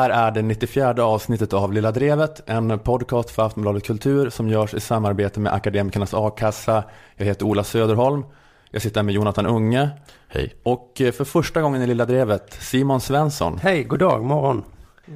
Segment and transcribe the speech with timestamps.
[0.00, 4.48] Det här är det 94 avsnittet av Lilla Drevet, en podcast för Aftonbladet Kultur som
[4.48, 6.84] görs i samarbete med Akademikernas A-kassa.
[7.16, 8.24] Jag heter Ola Söderholm,
[8.70, 9.90] jag sitter här med Jonathan Unge.
[10.28, 10.54] Hej.
[10.62, 13.58] Och eh, för första gången i Lilla Drevet, Simon Svensson.
[13.62, 14.64] Hej, god dag, morgon.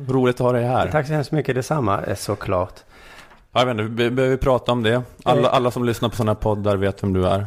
[0.09, 0.89] Roligt att ha dig här.
[0.91, 2.75] Tack så hemskt mycket, detsamma är såklart.
[3.53, 5.03] Ja, Jag vet inte, vi behöver prata om det.
[5.25, 7.47] Alla, alla som lyssnar på sådana här poddar vet vem du är.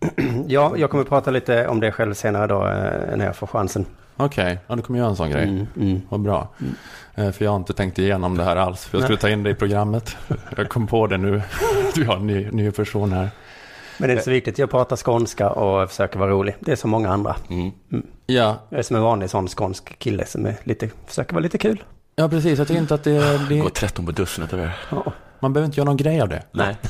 [0.46, 3.86] Ja, jag kommer prata lite om det själv senare då eh, när jag får chansen.
[4.24, 5.42] Okej, ja, du kommer göra en sån grej.
[5.42, 6.02] Mm, mm.
[6.08, 6.48] Vad bra.
[7.14, 8.84] Eh, För jag har inte tänkt igenom det här alls.
[8.84, 10.16] För jag skulle ta in det i programmet.
[10.56, 11.42] Jag kom på det nu.
[11.94, 13.30] Du har en ny, ny person här.
[13.98, 16.56] Men det är inte så viktigt, jag pratar skånska och försöker vara rolig.
[16.60, 17.36] Det är som många andra.
[17.50, 17.70] Mm.
[18.26, 21.58] Ja, Jag är som en vanlig sån skånsk kille som är lite, försöker vara lite
[21.58, 21.84] kul.
[22.16, 22.58] ja precis.
[22.58, 24.72] Jag tycker inte att det, det Går 13 på dussinet över.
[24.90, 26.42] Ja, Man behöver inte göra någon grej av det.
[26.52, 26.76] Nej.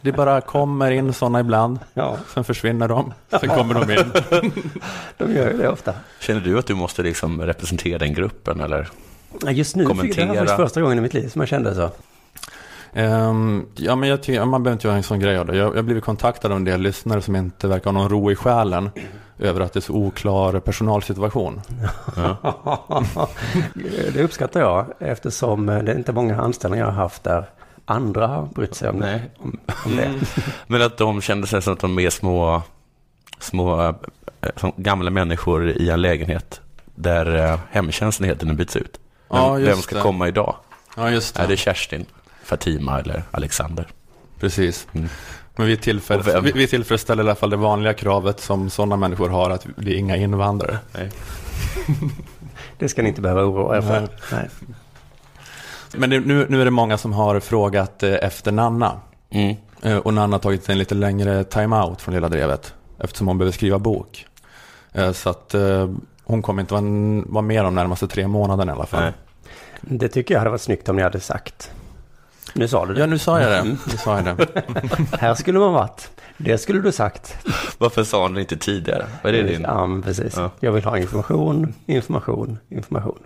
[0.00, 1.78] Det bara kommer in sådana ibland.
[1.94, 3.12] ja Sen försvinner de.
[3.40, 4.12] Sen kommer de in.
[5.18, 5.94] de gör ju det ofta.
[6.20, 8.88] Känner du att du måste liksom representera den gruppen eller?
[9.48, 10.56] Just nu, fick, det här Kommentera.
[10.56, 11.90] första gången i mitt liv som jag kände så.
[12.92, 15.56] Ehm, ja, men jag tycker, man behöver inte göra en sån grej av det.
[15.56, 18.30] Jag jag har blivit kontaktad av en del lyssnare som inte verkar ha någon ro
[18.30, 18.90] i själen
[19.38, 21.60] över att det är så oklar personalsituation.
[24.14, 27.44] det uppskattar jag eftersom det är inte många anställningar jag har haft där
[27.86, 29.30] andra har brytt sig om, Nej.
[29.38, 30.14] om, om det.
[30.66, 32.62] Men att de kände sig som att de är små,
[33.38, 33.94] små eh,
[34.56, 36.60] som gamla människor i en lägenhet
[36.94, 39.00] där eh, hemtjänsten hela tiden byts ut.
[39.30, 40.02] Vem, Ja, just vem ska det.
[40.02, 40.56] komma idag?
[40.96, 41.48] Ja, just Är det.
[41.48, 42.06] det Kerstin,
[42.44, 43.88] Fatima eller Alexander?
[44.40, 44.86] Precis.
[44.92, 45.08] Mm.
[45.56, 49.28] Men vi, tillför, vi, vi tillfredsställer i alla fall det vanliga kravet som sådana människor
[49.28, 50.78] har, att det är inga invandrare.
[50.92, 51.10] Nej.
[52.78, 54.00] Det ska ni inte behöva oroa er för.
[54.00, 54.08] Nej.
[54.32, 54.48] Nej.
[55.96, 59.00] Men det, nu, nu är det många som har frågat eh, efter Nanna.
[59.30, 59.56] Mm.
[59.82, 62.74] Eh, Och Nanna har tagit en lite längre time-out från Lilla Drevet.
[62.98, 64.26] Eftersom hon behöver skriva bok.
[64.92, 65.54] Eh, Så att
[66.24, 69.02] hon kommer inte vara, vara med de närmaste tre månaderna i alla fall.
[69.02, 69.12] Nej.
[69.80, 71.70] Det tycker jag hade varit snyggt om ni hade sagt.
[72.52, 73.00] Nu sa du det.
[73.00, 73.58] Ja, nu sa jag det.
[73.58, 73.76] Mm.
[73.86, 74.62] Nu sa jag det.
[75.18, 76.10] Här skulle man varit.
[76.36, 77.36] Det skulle du sagt.
[77.78, 79.06] Varför sa hon det inte tidigare?
[79.22, 79.62] Vad är det din?
[79.62, 80.36] Ja, men precis.
[80.36, 80.50] Ja.
[80.60, 83.18] Jag vill ha information, information, information.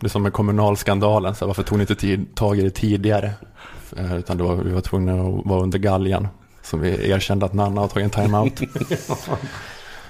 [0.00, 1.34] Det är som med kommunalskandalen.
[1.34, 3.30] Så varför tog ni inte tid, tag i det tidigare?
[3.96, 6.28] Eh, Utan det var, vi var tvungna att vara under galgen.
[6.62, 8.60] Så vi erkände att Nanna har tagit en time-out.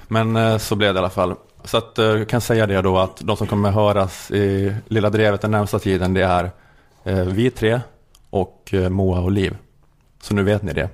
[0.09, 1.35] Men eh, så blev det i alla fall.
[1.65, 5.11] Så att, eh, jag kan säga det då att de som kommer höras i Lilla
[5.11, 6.51] Drevet den närmsta tiden det är
[7.05, 7.81] eh, vi tre
[8.41, 9.57] och eh, Moa och Liv.
[10.23, 10.89] Så nu vet ni det.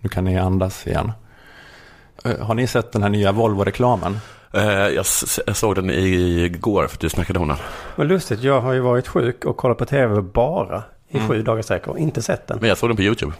[0.00, 1.12] Nu kan ni andas igen.
[2.24, 4.18] Eh, Har ni sett den här nya Volvo-reklamen?
[4.52, 5.06] Eh, jag,
[5.56, 7.56] såg den igår för att du snackade om den.
[7.96, 11.28] Vad lustigt, jag har ju varit sjuk och kollat på tv bara i Mm.
[11.28, 12.58] sju dagar sträck och inte sett den.
[12.60, 13.32] Men jag såg den på YouTube.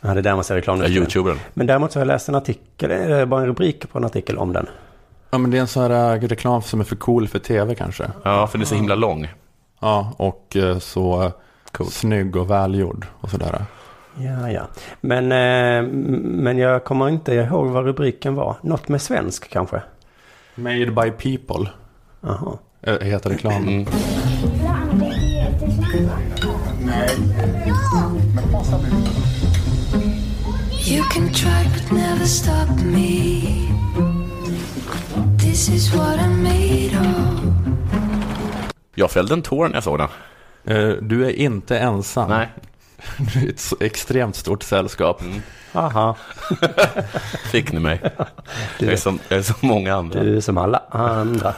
[0.00, 0.84] Ja, det är där man ser reklam nu.
[0.84, 1.38] Jag YouTuberen.
[1.54, 4.52] Men däremot så har jag läst en artikel, bara en rubrik på en artikel om
[4.52, 4.66] den.
[5.30, 8.10] Ja men det är en sån här reklam som är för cool för tv kanske.
[8.24, 9.28] Ja, för den är så himla lång.
[9.80, 11.32] Ja, och så
[11.72, 11.86] Cool.
[11.90, 13.64] snygg och välgjord och sådär.
[14.20, 14.68] Ja, ja.
[15.00, 15.82] Men, eh,
[16.22, 18.56] men jag kommer inte ihåg vad rubriken var.
[18.62, 19.82] Något med svensk kanske?
[20.54, 21.70] Made by people
[22.20, 22.58] Jaha.
[22.82, 23.68] eh, heter reklamen.
[23.68, 23.86] Mm.
[30.90, 33.68] You can try but never stop me.
[35.38, 37.40] This is what I'm made of.
[38.94, 40.08] Jag fällde en tår när jag såg den.
[40.68, 42.30] Eh, Du är inte ensam.
[42.30, 42.48] Nej.
[43.18, 45.22] Du är ett extremt stort sällskap.
[45.72, 46.16] Aha.
[47.50, 48.00] Fick ni mig.
[48.78, 50.22] Du, Jag är som, jag är som många andra.
[50.22, 51.54] du är som alla andra.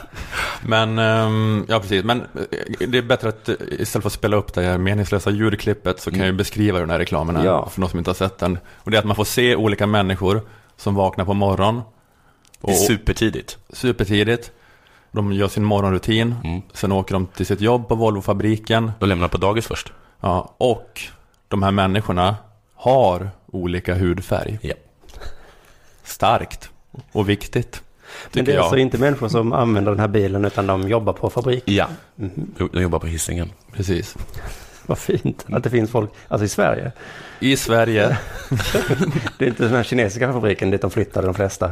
[0.65, 2.03] Men, ehm, ja precis.
[2.03, 5.29] Men eh, det är bättre att eh, istället för att spela upp det här meningslösa
[5.29, 7.69] ljudklippet så kan jag ju beskriva hur den här reklamen är Ja.
[7.69, 8.57] för någon som inte har sett den.
[8.77, 10.41] Och det är att man får se olika människor
[10.77, 11.81] som vaknar på morgonen.
[12.87, 13.57] Supertidigt.
[13.73, 14.51] supertidigt.
[15.11, 16.35] De gör sin morgonrutin.
[16.43, 16.61] Mm.
[16.73, 18.91] Sen åker de till sitt jobb på Volvofabriken.
[18.99, 19.93] De lämnar på dagis först.
[20.21, 21.01] Ja, och
[21.47, 22.35] de här människorna
[22.75, 24.59] har olika hudfärg.
[24.61, 24.73] Ja.
[26.03, 26.69] Starkt
[27.11, 27.83] och viktigt,
[28.33, 28.61] Men det är jag.
[28.63, 31.63] alltså inte människor som använder den här bilen utan de jobbar på fabrik.
[31.65, 32.53] Ja, Mhm.
[32.71, 33.51] de jobbar på Hisingen.
[33.73, 34.15] Precis.
[34.85, 36.91] Vad fint att det finns folk, alltså i Sverige.
[37.39, 38.17] I Sverige,
[39.37, 41.71] Det är inte den här kinesiska fabriken dit de flyttade de flesta.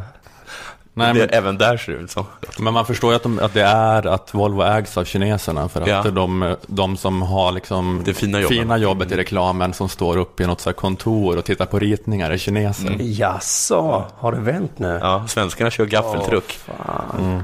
[1.00, 2.25] Nej, det, men, även där ser det ut så.
[2.60, 5.69] men man förstår ju att, de, att det är att Volvo ägs av kineserna.
[5.69, 6.04] För att Ja.
[6.04, 8.57] de, de som har liksom Det fina jobbet.
[8.57, 11.80] fina jobbet i reklamen som står uppe i något så här kontor och tittar på
[11.80, 12.88] ritningar är kineser.
[12.88, 12.98] Mm.
[13.01, 15.00] Jaså, har det vänt nu?
[15.01, 16.51] Ja, svenskarna kör gaffeltruck.
[16.66, 17.44] Fan.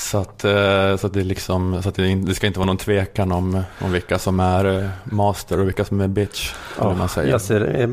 [0.00, 2.76] Så att, eh, så att, det, liksom, så att det, det ska inte vara någon
[2.76, 6.54] tvekan om, om vilka som är eh, master och vilka som är bitch.
[6.80, 7.30] Eller man säger.
[7.30, 7.86] Jag ser, eh,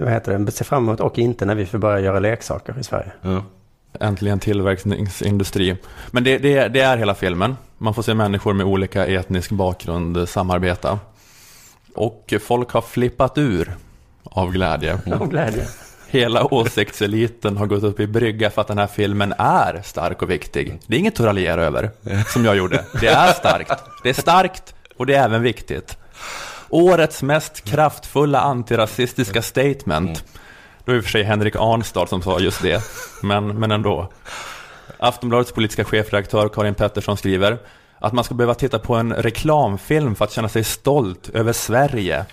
[0.00, 2.84] vad heter det, ser fram emot och inte när vi får börja göra leksaker i
[2.84, 3.12] Sverige.
[3.22, 3.42] Ja.
[4.00, 5.76] Äntligen tillverkningsindustri.
[6.10, 7.56] Men det, det, det är hela filmen.
[7.78, 10.98] Man får se människor med olika etnisk bakgrund samarbeta.
[11.94, 13.76] Och folk har flippat ur
[14.24, 14.98] av glädje.
[15.20, 15.64] Av glädje.
[16.10, 20.30] Hela åsiktseliten har gått upp i brygga för att den här filmen är stark och
[20.30, 20.78] viktig.
[20.86, 21.90] Det är inget att raljera över,
[22.26, 22.84] som jag gjorde.
[23.00, 23.84] Det är starkt.
[24.02, 25.98] Det är starkt och det är även viktigt.
[26.68, 30.24] Årets mest kraftfulla antirasistiska statement.
[30.84, 32.82] Det var i och för sig Henrik Arnstad som sa just det,
[33.22, 34.12] men, men ändå.
[34.98, 37.58] Aftonbladets politiska chefredaktör Karin Pettersson skriver
[37.98, 42.24] att man ska behöva titta på en reklamfilm för att känna sig stolt över Sverige.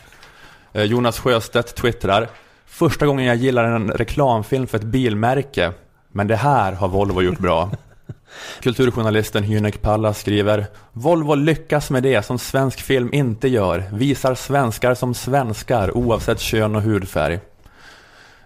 [0.74, 2.30] Eh, Jonas Sjöstedt twittrar
[2.66, 5.72] Första gången jag gillar en reklamfilm för ett bilmärke,
[6.12, 7.72] men det här har Volvo gjort bra.
[8.60, 14.94] Kulturjournalisten Hynek Palla skriver Volvo lyckas med det som svensk film inte gör, visar svenskar
[14.94, 17.40] som svenskar oavsett kön och hudfärg.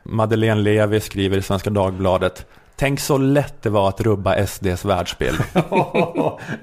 [0.03, 2.45] Madeleine Levi skriver i Svenska Dagbladet
[2.75, 5.39] Tänk så lätt det var att rubba SDs världsbild.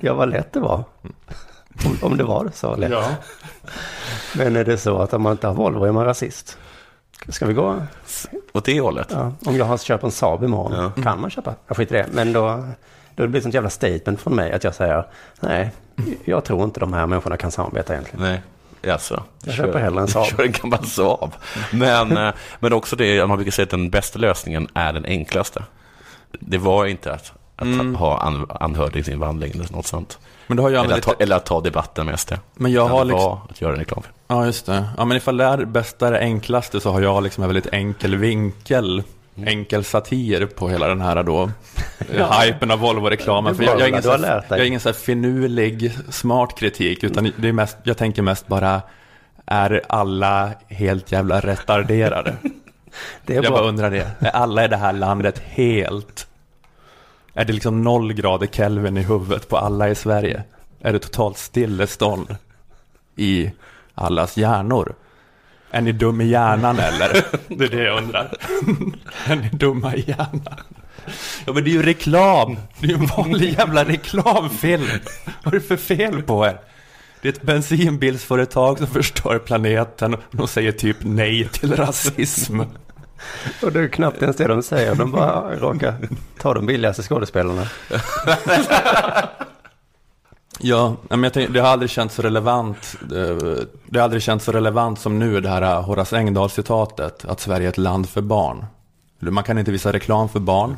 [0.01, 0.85] ja, vad lätt det var.
[2.03, 2.91] Om, det var så lätt.
[2.91, 3.09] Ja.
[4.35, 6.59] Men är det så att om man inte har Volvo är man rasist?
[7.29, 7.83] Ska vi gå?
[8.53, 9.09] Åt det hållet?
[9.11, 11.03] Ja, om jag har köpt en Saab imorgon, Ja.
[11.03, 11.55] kan man köpa?
[11.67, 12.07] Jag skiter i det.
[12.13, 12.65] Men då,
[13.15, 15.07] då blir det ett jävla statement från mig att jag säger
[15.41, 15.71] nej,
[16.25, 18.23] jag tror inte de här människorna kan samarbeta egentligen.
[18.25, 18.43] Nej.
[18.93, 20.27] Alltså, Jag köper hellre en Saab.
[20.27, 21.33] Kör en gammal Saab.
[21.73, 25.63] Men, eh, men också det, man brukar säga att den bästa lösningen är den enklaste.
[26.41, 27.95] Det var inte att, att Mm.
[27.95, 30.19] ha an, anhöriginvandring eller något sånt.
[30.47, 31.23] Men det har jag Eller att, ta, lite...
[31.23, 32.33] eller att ta debatten med SD.
[32.55, 33.39] Men jag har liksom...
[33.51, 34.15] att göra en reklamfilm.
[34.29, 34.85] Ja, just det.
[34.97, 38.17] Ja, men ifall det är bästa, det enklaste, så har jag liksom en väldigt enkel
[38.17, 39.03] vinkel.
[39.47, 41.51] Enkel satir på hela den här då,
[42.17, 42.41] ja.
[42.43, 43.53] hypen av Volvo-reklamen.
[43.53, 44.43] Du För jag, jag, är ingen du har så, dig.
[44.49, 48.47] jag är ingen så här finurlig, smart kritik, utan det är mest, jag tänker mest
[48.47, 48.83] bara,
[49.47, 52.37] är alla helt jävla retarderade?
[53.27, 54.11] Är jag bara undrar det.
[54.21, 56.27] Är alla i det här landet helt...
[57.37, 60.43] Är det liksom noll grader Kelvin i huvudet på alla i Sverige?
[60.81, 62.37] Är det totalt stillestånd
[63.17, 63.51] i
[63.95, 64.95] allas hjärnor?
[65.71, 67.25] Är ni dum i hjärnan eller?
[67.57, 68.37] Det är det jag undrar.
[69.27, 70.61] Är ni dumma i hjärnan?
[71.47, 72.57] Ja men det är ju reklam!
[72.81, 74.87] Det är ju en vanlig jävla reklamfilm!
[75.43, 76.61] Vad är det för fel på er?
[77.23, 82.61] Det är ett bensinbilsföretag som förstör planeten och de säger typ nej till rasism.
[83.63, 84.95] Och det är knappt ens det de säger.
[84.95, 85.95] De bara råkar
[86.39, 87.67] ta de billigaste skådespelarna.
[90.59, 92.97] Ja, men jag tänkte, det har aldrig känts så relevant.
[93.01, 93.35] Det,
[93.87, 97.25] det har aldrig känts så relevant som nu det här Horace Engdahl-citatet.
[97.25, 98.67] Att Sverige är ett land för barn.
[99.19, 100.77] Man kan inte visa reklam för barn.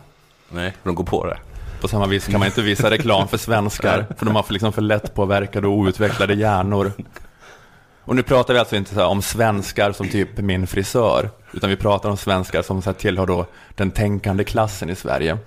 [0.49, 1.38] Nej, de går på det.
[1.81, 4.06] På samma vis kan man inte visa reklam för svenskar.
[4.19, 6.93] För de har för, liksom för lättpåverkade och outvecklade hjärnor.
[8.08, 11.31] Och nu pratar vi alltså inte så om svenskar som typ min frisör.
[11.52, 15.38] Utan vi pratar om svenskar som så tillhör då den tänkande klassen i Sverige.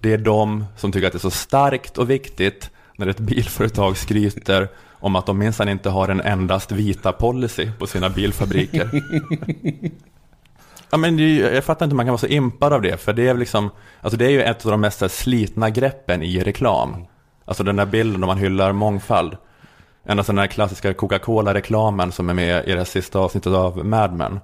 [0.00, 3.96] Det är de som tycker att det är så starkt och viktigt när ett bilföretag
[3.96, 8.90] skryter om att de minsann inte har en endast vita policy på sina bilfabriker.
[10.90, 13.12] Ja, men det jag fattar inte hur man kan vara så impad av det, för
[13.12, 17.06] det är liksom, alltså det är ju ett av de mest slitna greppen i reklam.
[17.44, 19.36] Alltså den där bilden där man hyllar mångfald.
[20.10, 24.12] Ända sedan den här klassiska Coca-Cola-reklamen som är med i det sista avsnittet av Mad
[24.12, 24.40] Men.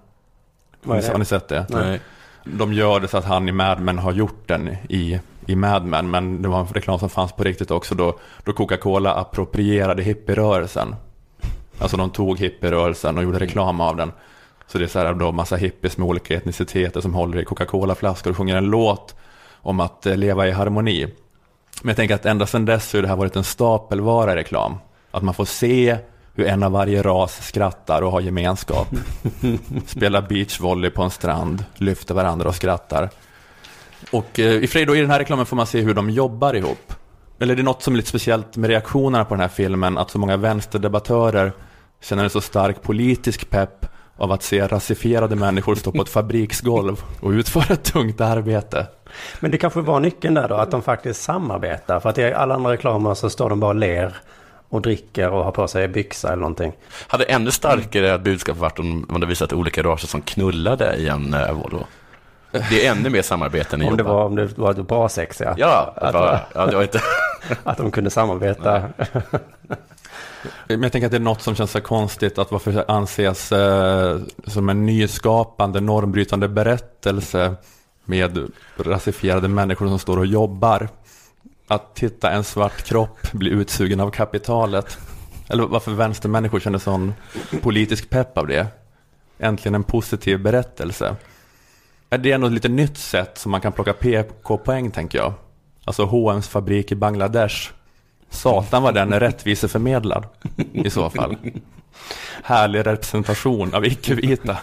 [0.87, 1.66] Har ni sett det?
[1.68, 2.00] Nej.
[2.44, 5.85] De gör det så att han i Mad Men har gjort den i, i Mad
[5.85, 10.02] Men, men det var en reklam som fanns på riktigt också då, då Coca-Cola approprierade
[10.02, 10.97] hippierörelsen.
[11.78, 14.12] Alltså de tog hippierörelsen och gjorde reklam av den.
[14.66, 18.30] Så det är så här då massa hippies med olika etniciteter som håller i Coca-Cola-flaskor
[18.30, 19.14] och sjunger en låt
[19.52, 21.06] om att eh, leva i harmoni.
[21.83, 24.78] Men jag tänker att ända sedan dess så har det här varit en stapelvara reklam.
[25.14, 25.99] Att man får se
[26.35, 28.88] hur en av varje ras skrattar och har gemenskap.
[29.87, 33.11] Spelar beachvolley på en strand, lyfter varandra och skrattar.
[34.11, 36.92] Och eh, i då i den här reklamen får man se hur de jobbar ihop.
[37.38, 40.11] Eller det är något som är lite speciellt med reaktionerna på den här filmen, att
[40.11, 41.52] så många vänsterdebattörer
[42.02, 47.02] känner en så stark politisk pepp av att se rasifierade människor stå på ett fabriksgolv
[47.21, 48.87] och utföra ett tungt arbete.
[49.40, 52.00] Men det kanske var nyckeln där då, att de faktiskt samarbetar.
[52.00, 54.14] För att i alla andra reklamer så står de bara och ler
[54.75, 56.73] och dricker och har på sig byxa eller någonting.
[57.07, 61.35] Hade ännu starkare budskap varit om man hade visat olika raser som knullade i en
[61.35, 61.87] uh, Volvo.
[62.50, 64.14] Det är ännu mer samarbete än i Om det, jobbar.
[64.14, 65.54] var, om det var bra sex, ja.
[65.57, 67.00] Ja, det var, ja, det var inte...
[67.64, 68.83] Att de kunde samarbeta.
[70.66, 74.21] Men jag tänker att det är något som känns så konstigt att varför anses eh,
[74.47, 77.54] som en nyskapande, normbrytande berättelse
[78.04, 80.88] med rasifierade människor som står och jobbar.
[81.66, 84.99] Att titta en svart kropp bli utsugen av kapitalet.
[85.49, 87.14] Eller varför vänstermänniskor känner sån
[87.62, 88.66] politisk pepp av det.
[89.38, 91.16] Äntligen en positiv berättelse.
[92.09, 95.33] Det är ändå något lite nytt sätt som man kan plocka PK-poäng tänker jag.
[95.85, 97.71] Alltså H&M's fabrik i Bangladesh.
[98.30, 100.26] Satan vad den är rättviseförmedlad
[100.73, 101.37] i så fall.
[102.42, 104.59] Härlig representation av icke-vita.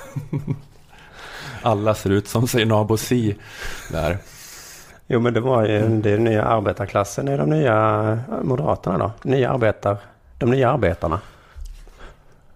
[1.62, 3.36] Alla ser ut som Seinabo Si
[3.92, 4.18] där.
[5.14, 9.12] Jo men det var ju det är den nya arbetarklassen, är de nya moderaterna då?
[9.30, 9.98] Nya arbetar,
[10.38, 11.20] de nya arbetarna.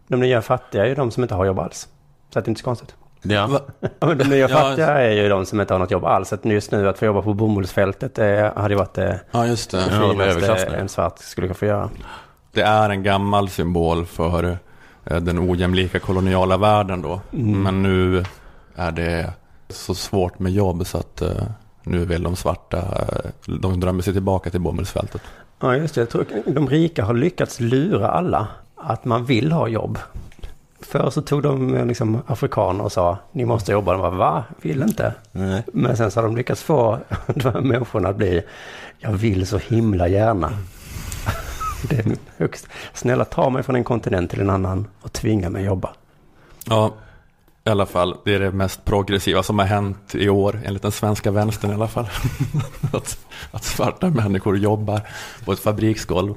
[0.08, 1.88] De nya fattiga är ju de som inte har jobb alls.
[2.34, 2.96] Så att det är inte så konstigt.
[3.22, 3.62] Ja.
[4.00, 6.34] Ja, De nya Ja, fattiga är ju de som inte har något jobb alls.
[6.34, 9.78] Att just nu att få jobba på bomullsfältet det hade varit det Ja, just det.
[9.78, 10.78] Ja, finaste nu.
[10.78, 11.90] en svart skulle kunna få göra.
[12.52, 14.58] Det är en gammal symbol för
[15.06, 17.22] eh, den ojämlika koloniala världen då.
[17.34, 17.64] Mm.
[17.64, 18.24] Men nu
[18.76, 19.34] är det
[19.70, 21.30] så svårt med jobb så att eh,
[21.86, 23.08] nu vill de svarta,
[23.46, 25.22] de drömmer sig tillbaka till bomullsfältet.
[25.60, 29.68] Ja just det, jag tror de rika har lyckats lura alla att man vill ha
[29.68, 30.00] jobb.
[30.80, 33.92] Förr så tog de liksom afrikaner och sa ni måste jobba.
[33.92, 34.44] De bara va?
[34.62, 35.14] Vill inte.
[35.32, 35.64] Nej.
[35.74, 38.44] Men sen så har de lyckats få de här människorna att bli
[39.00, 40.52] jag vill så himla gärna.
[41.90, 42.68] Det är högst.
[42.94, 45.94] Snälla ta mig från en kontinent till en annan och tvinga mig jobba.
[46.66, 46.94] Ja,
[47.68, 50.92] i alla fall, det är det mest progressiva som har hänt i år, enligt den
[50.92, 52.08] svenska vänstern i alla fall.
[52.94, 53.18] att,
[53.52, 55.02] att svarta människor jobbar
[55.46, 56.34] på ett fabriksgolv.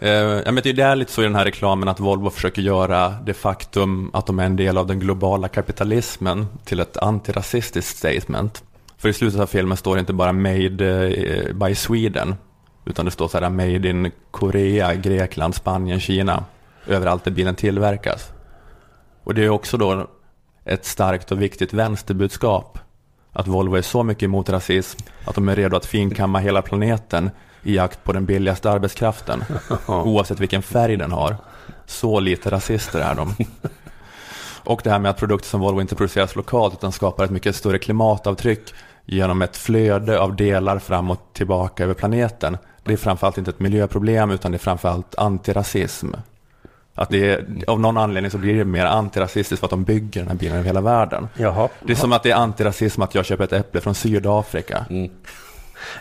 [0.00, 3.14] Eh, jag menar, det är lite så i den här reklamen att Volvo försöker göra
[3.26, 8.64] det faktum att de är en del av den globala kapitalismen till ett antirasistiskt statement.
[8.96, 12.34] För i slutet av filmen står det inte bara Made eh, by Sweden,
[12.84, 16.44] utan det står så här Made in Korea, Grekland, Spanien, Kina,
[16.86, 18.32] överallt där bilen tillverkas.
[19.24, 20.06] Och det är också då
[20.64, 22.78] ett starkt och viktigt vänsterbudskap.
[23.32, 27.30] Att Volvo är så mycket emot rasism att de är redo att finkamma hela planeten
[27.62, 29.44] i jakt på den billigaste arbetskraften.
[29.86, 31.36] Oavsett vilken färg den har.
[31.86, 33.34] Så lite rasister är de.
[34.64, 37.56] Och det här med att produkter som Volvo inte produceras lokalt utan skapar ett mycket
[37.56, 42.56] större klimatavtryck genom ett flöde av delar fram och tillbaka över planeten.
[42.84, 46.12] Det är framförallt inte ett miljöproblem utan det är framförallt antirasism.
[46.94, 50.20] Att det är, av någon anledning så blir det mer antirasistiskt för att de bygger
[50.20, 51.28] den här bilen över hela världen.
[51.36, 51.68] Jaha.
[51.80, 54.86] Det är som att det är antirasism att jag köper ett äpple från Sydafrika.
[54.90, 55.10] Mm.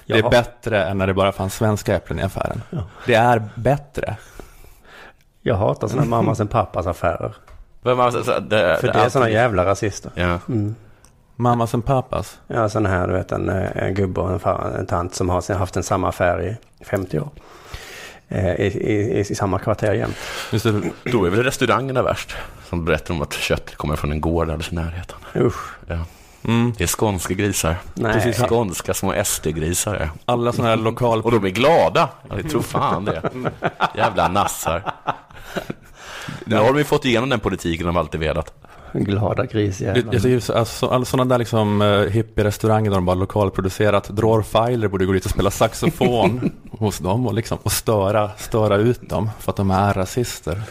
[0.06, 2.62] Det är bättre än när det bara fanns svenska äpplen i affären.
[3.06, 4.18] Det är bättre.
[5.42, 7.36] Jag hatar sådana mammas och pappas affärer.
[8.40, 10.12] Det, För det är sådana jävla rasister.
[10.16, 10.40] Ja.
[11.36, 12.40] Mammas and pappas.
[12.48, 15.30] Ja, sån här, du vet, en, eh, en gubbe och en, far, en tant som
[15.30, 17.30] har haft en samma affär i 50 år.
[18.30, 20.14] Eh, i, i, i, samma kvarter igen.
[20.52, 22.36] Just det, Då är väl restaurangerna värst.
[22.70, 25.18] Som berättar om att kött kommer från en gård alldeles i närheten.
[25.36, 25.70] Usch.
[25.88, 26.00] Ja.
[26.46, 27.76] mm, Det är skånska grisar.
[27.94, 28.14] Nej.
[28.14, 30.10] Precis, skånska små SD-grisar.
[30.26, 31.22] Alla sådana här lokal...
[31.22, 32.10] Och de är glada.
[32.30, 33.22] Jag tror fan det.
[33.96, 34.94] Jävla nassar.
[36.46, 38.54] Nu har de ju fått igenom den politiken de alltid velat.
[38.94, 40.14] Glada grisjävlar.
[40.14, 44.88] Jag tycker så- alltså, alla sådana där liksom uh, hippie-restauranger där de bara lokalproducerat Drawrfiler
[44.88, 49.30] borde gå dit och spela saxofon hos dem och, liksom, och störa, störa ut dem
[49.40, 50.62] för att de är rasister.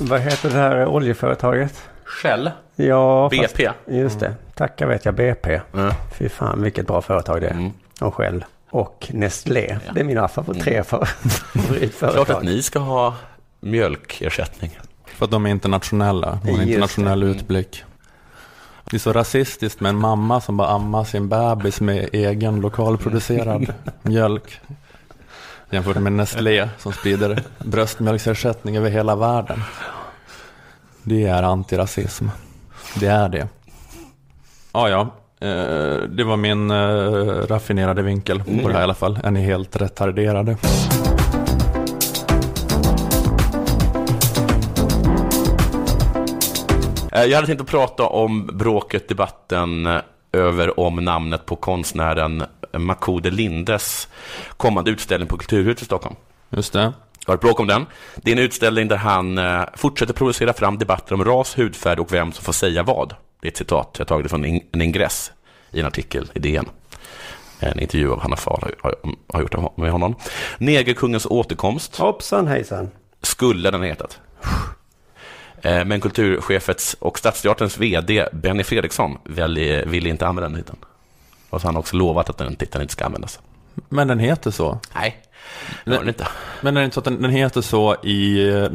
[0.00, 1.82] Vad heter det här oljeföretaget?
[2.04, 2.50] Shell.
[2.76, 3.70] Ja, fast, BP.
[3.86, 4.34] just det.
[4.54, 5.60] Tacka vet jag BP.
[5.72, 5.90] Ja.
[6.18, 7.50] Fy fan vilket bra företag det är.
[7.54, 7.70] Mm.
[8.00, 8.44] Och Shell.
[8.70, 9.78] Och Nestlé.
[9.94, 12.26] Det är mina favorit, tre för, favoritföretag.
[12.26, 13.14] Klart att ni ska ha
[13.60, 14.78] mjölkersättning.
[15.14, 16.38] För att de är internationella.
[16.44, 17.26] De har internationell det.
[17.26, 17.84] utblick.
[18.90, 23.72] Det är så rasistiskt med en mamma som bara ammar sin bebis med egen lokalproducerad
[24.02, 24.60] mjölk.
[25.70, 29.62] Jämfört med Nestlé som sprider bröstmjölksersättning över hela världen.
[31.02, 32.28] Det är antirasism.
[33.00, 33.48] Det är det.
[34.72, 35.00] Ja, ja.
[35.46, 36.76] Eh, Det var min eh,
[37.48, 39.18] raffinerade vinkel på det här i alla fall.
[39.24, 40.56] Är ni helt retarderade?
[47.10, 50.00] Jag hade tänkt att prata om bråket, debatten eh,
[50.32, 54.08] över om namnet på konstnären Makode Lindes
[54.56, 56.16] kommande utställning på Kulturhuset i Stockholm.
[56.50, 56.78] Just det.
[56.78, 57.86] Det har ett bråk om den.
[58.16, 62.12] Det är en utställning där han eh, fortsätter provocera fram debatter om ras, hudfärg och
[62.12, 63.14] vem som får säga vad.
[63.40, 65.32] Det är ett citat, jag tagit från en ingress
[65.70, 66.68] i en artikel i DN.
[67.58, 68.74] En intervju av Hanna Fahl
[69.32, 70.14] har, gjort med honom.
[70.58, 72.90] Negerkungens återkomst Hoppsan hejsan.
[73.22, 74.20] skulle den ha hetat.
[75.62, 80.78] Eh, Men kulturchefets och Stadsteaterns VD Benny Fredriksson ville, inte använda den titeln.
[81.50, 83.40] Och så har han också lovat att den titeln inte ska användas.
[83.88, 84.80] Men den heter så.
[84.94, 85.22] Nej,
[85.84, 86.28] det gör den inte.
[86.60, 88.68] Men är det inte så att den, den heter så i...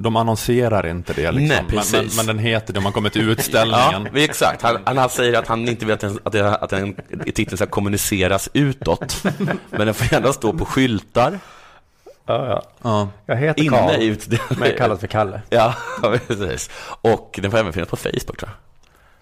[0.00, 1.48] De annonserar inte det liksom.
[1.48, 1.92] Nej, men, precis.
[1.92, 4.08] men, men den heter det om man kommer till utställningen.
[4.14, 4.62] Ja, exakt.
[4.62, 6.94] Han, han, säger att han inte vill att, den, att den,
[7.34, 9.24] titeln ska kommuniceras utåt.
[9.70, 11.38] Men den får gärna stå på skyltar.
[12.28, 12.62] Ja, ja.
[12.82, 13.08] Ja.
[13.26, 14.56] Jag heter Inne i Karl, utställningen.
[14.58, 15.42] men kallas för Kalle.
[15.50, 15.74] Ja,
[16.26, 16.70] precis.
[17.00, 18.50] Och den får även finnas på Facebook tror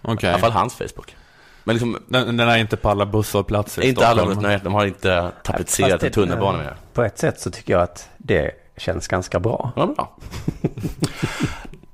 [0.01, 0.13] jag.
[0.13, 0.29] I Okej.
[0.29, 1.15] alla fall hans Facebook.
[1.63, 4.47] Men liksom, Den, den är inte på alla busshållplatser i inte alla, Stockholm.
[4.47, 6.73] nej, de har inte tapetserat Fast en det- tunnelbana det.
[6.93, 9.71] På ett sätt så tycker jag att det känns ganska bra.
[9.75, 10.17] Ja, bra.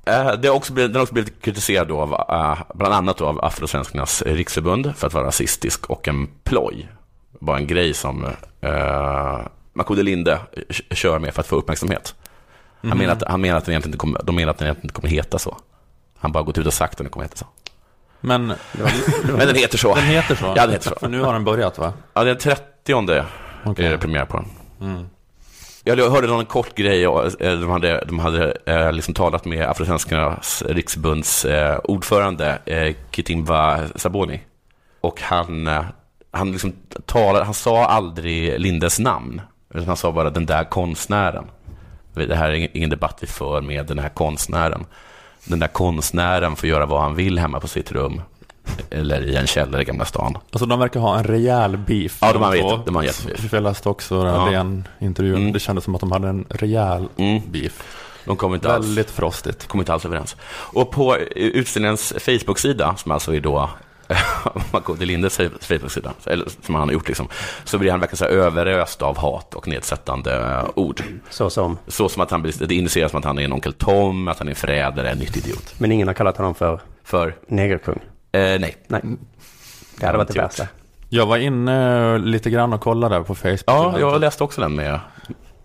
[0.06, 3.16] Eh, Det har också blivit, den har också blivit kritiserad då av, eh, bland annat
[3.18, 6.88] då av Afrosvenskarnas riksförbund för att vara rasistisk och en ploj.
[7.40, 9.40] Bara en grej som uh,
[9.74, 12.14] Makode Linde k- kör med för att få uppmärksamhet.
[12.82, 14.84] Han menar att, han menar att den egentligen inte kommer, de menar att den egentligen
[14.86, 15.56] inte kommer heta så.
[16.18, 17.46] Han bara gått ut och sagt att den kommer heta så.
[18.20, 18.46] Men
[19.24, 19.94] Men den heter så.
[19.94, 20.44] den heter så?
[20.56, 20.96] Ja, den heter så.
[21.00, 21.92] För nu har den börjat va?
[22.14, 22.94] Ja, den 30
[23.64, 23.86] Okej.
[23.86, 24.46] är det premiär på den.
[24.90, 25.06] Mm.
[25.86, 30.62] Jag hörde någon kort grej, eh, de hade, de hade eh, liksom talat med Afrosvenskarnas
[30.68, 34.40] riksförbunds eh, ordförande eh, Kitimba Saboni.
[35.00, 35.84] Och han, eh,
[36.30, 36.72] han, liksom
[37.06, 39.40] talade, han sa aldrig Lindes namn,
[39.74, 41.44] utan han sa bara den där konstnären.
[42.14, 44.86] Det här är ingen- debatt vi för med den här konstnären.
[45.44, 48.20] Den där konstnären får göra vad han vill hemma på sitt rum.
[48.90, 50.38] Eller i en källare i Gamla stan.
[50.50, 52.18] Alltså de verkar ha en rejäl beef.
[52.20, 53.52] Ja, de har, vet, de har en jättebeef.
[53.52, 54.50] Jag läste också Ja.
[54.50, 55.36] den intervjun.
[55.36, 55.52] Mm.
[55.52, 57.42] Det kändes som att de hade en rejäl Mm.
[57.50, 57.82] beef.
[58.24, 59.66] De kommer inte alls Väldigt frostigt.
[59.68, 60.36] kom inte alls överens.
[60.50, 63.70] Och på utställningens Facebook-sida, som alltså är då
[64.72, 67.28] Makode Lindes Facebook-sida, eller som han har gjort liksom,
[67.64, 71.02] så blir han verkligen så överöst av hat och nedsättande eh, ord.
[71.30, 73.72] Så som, Så som att han blir, det initieras som att han är en onkel
[73.72, 75.74] Tom, att han är en förrädare, en nyttig idiot.
[75.78, 77.98] men ingen har kallat honom för För, negerkung.
[78.32, 78.76] eh, nej.
[78.86, 79.00] Nej,
[80.00, 80.66] det hade varit det värsta.
[81.08, 83.62] Jag var inne lite grann och kollade på Facebook.
[83.66, 85.00] Ja, jag läste också den med,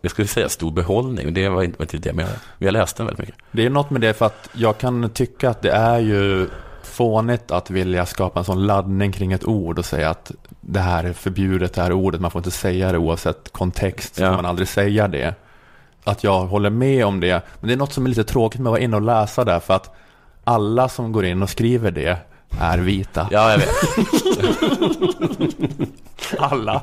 [0.02, 2.36] jag skulle säga stor behållning, men det var inte, det jag menade.
[2.58, 3.36] Men jag läste den väldigt mycket.
[3.52, 6.48] Det är något med det för att jag kan tycka att det är ju
[6.90, 11.04] fånigt att vilja skapa en sån laddning kring ett ord och säga att det här
[11.04, 14.32] är förbjudet, det här ordet, man får inte säga det oavsett kontext, så Ja.
[14.32, 15.36] man aldrig säga det.
[16.04, 18.68] Att jag håller med om det, men det är något som är lite tråkigt med
[18.70, 19.96] att vara inne och läsa där, för att
[20.44, 22.18] alla som går in och skriver det
[22.60, 23.28] är vita.
[23.32, 23.70] Ja, jag vet.
[26.40, 26.82] Alla.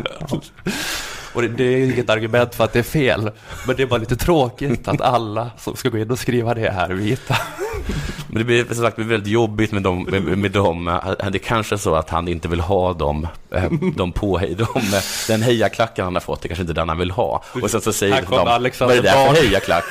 [1.34, 3.30] Och det, det är inget argument för att det är fel,
[3.66, 6.66] men det är bara lite tråkigt att alla som ska gå in och skriva det
[6.68, 7.36] är vita.
[8.36, 10.02] Men det blir som sagt väldigt jobbigt med dem.
[10.10, 10.88] Med, med dem.
[10.88, 10.94] eh,
[11.30, 13.64] Det är kanske är så att han inte vill ha dem, eh,
[13.96, 14.62] de påhej, de,
[14.96, 17.42] eh, den hejaklacken han har fått, det kanske inte är den han vill ha.
[17.62, 19.84] Och sen så säger de, vad är det där Bard." för hejaklack?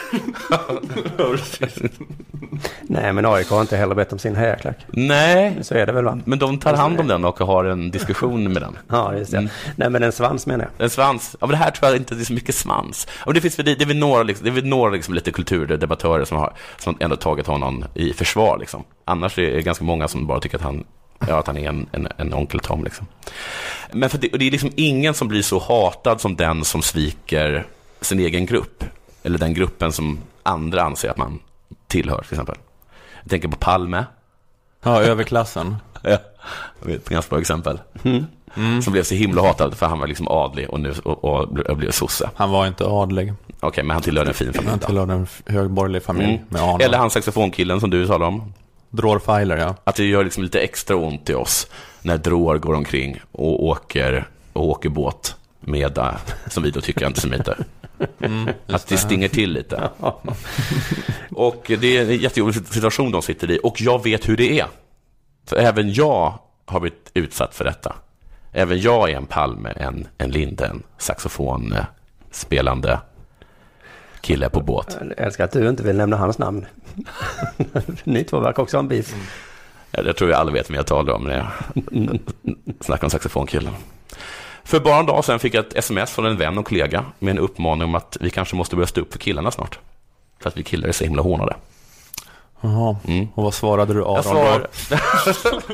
[2.82, 4.78] Nej, men AIK har inte heller bett om sin hejaklack.
[4.88, 6.20] Nej, Så är det väl va?
[6.26, 8.78] men de tar hand om den och har en diskussion med den.
[8.90, 9.38] Ja, just det.
[9.38, 9.50] Mm.
[9.76, 10.84] Nej, men en svans menar jag.
[10.86, 11.36] En svans.
[11.40, 13.08] Ja, men det här tror jag inte det är så mycket svans.
[13.26, 16.26] Ja, det, finns, det är väl några, liksom, det är väl några liksom, lite kulturdebattörer
[16.26, 18.35] som har som ändå tagit honom i försvar.
[18.60, 18.84] Liksom.
[19.06, 20.84] Annars är det ganska många som bara tycker att han,
[21.28, 22.84] ja, att han är en, en, en onkel Tom.
[22.84, 23.08] Liksom.
[23.92, 27.68] Men för det, det är liksom ingen som blir så hatad som den som sviker
[28.02, 28.84] sin egen grupp.
[29.24, 31.40] Eller den gruppen som andra anser att man
[31.88, 32.56] tillhör, till exempel.
[33.22, 34.06] Jag tänker på Palme.
[34.84, 35.76] Ja, överklassen.
[36.08, 36.18] Ja,
[36.80, 37.80] jag vet, ett ganska bra exempel.
[38.84, 41.76] Som blev så himla hatad för han var liksom adlig och, nu, och, och, blev-
[41.78, 42.30] blev sosse.
[42.36, 43.34] Han var inte adlig.
[43.60, 44.70] Okej, men han tillhörde en fin familj.
[44.70, 46.46] Han tillhörde en högborgerlig familj Mm.
[46.50, 46.82] med anor.
[46.82, 48.54] Eller han saxofonkillen som du talade om.
[48.90, 49.76] Dror Filer, ja.
[49.84, 51.68] Att det gör liksom lite extra ont i oss
[52.02, 56.14] när Drår går omkring och åker, och åker båt med, äh,
[56.50, 57.58] som vi då tycker, antisemiter.
[58.20, 59.90] Mm, Att det stinger till lite.
[61.36, 63.60] Och det är en jättejobbig situation de sitter i.
[63.64, 64.68] Och jag vet hur det är.
[65.48, 67.96] För även jag har blivit utsatt för detta.
[68.58, 71.86] Även jag är en Palme, en, en Linde, en saxofon eh,
[72.32, 73.00] spelande
[74.22, 74.98] kille på båt.
[75.00, 76.66] Jag älskar att du inte vill nämna hans namn.
[78.04, 79.16] Ni två verkar också ha en beef.
[79.92, 82.20] Ja, Jag tror jag alla vet vem jag talar om när jag
[82.80, 83.74] snackar om saxofonkillen.
[84.64, 87.32] För bara en dag sedan fick jag ett sms från en vän och kollega med
[87.32, 89.80] en uppmaning om att vi kanske måste börja stå upp för killarna snart.
[90.40, 91.56] För att vi killar är så himla hånade.
[92.66, 92.96] Jaha.
[93.08, 93.28] Mm.
[93.36, 94.30] Och vad svarade du Aron Jag då?
[94.30, 94.68] svarade,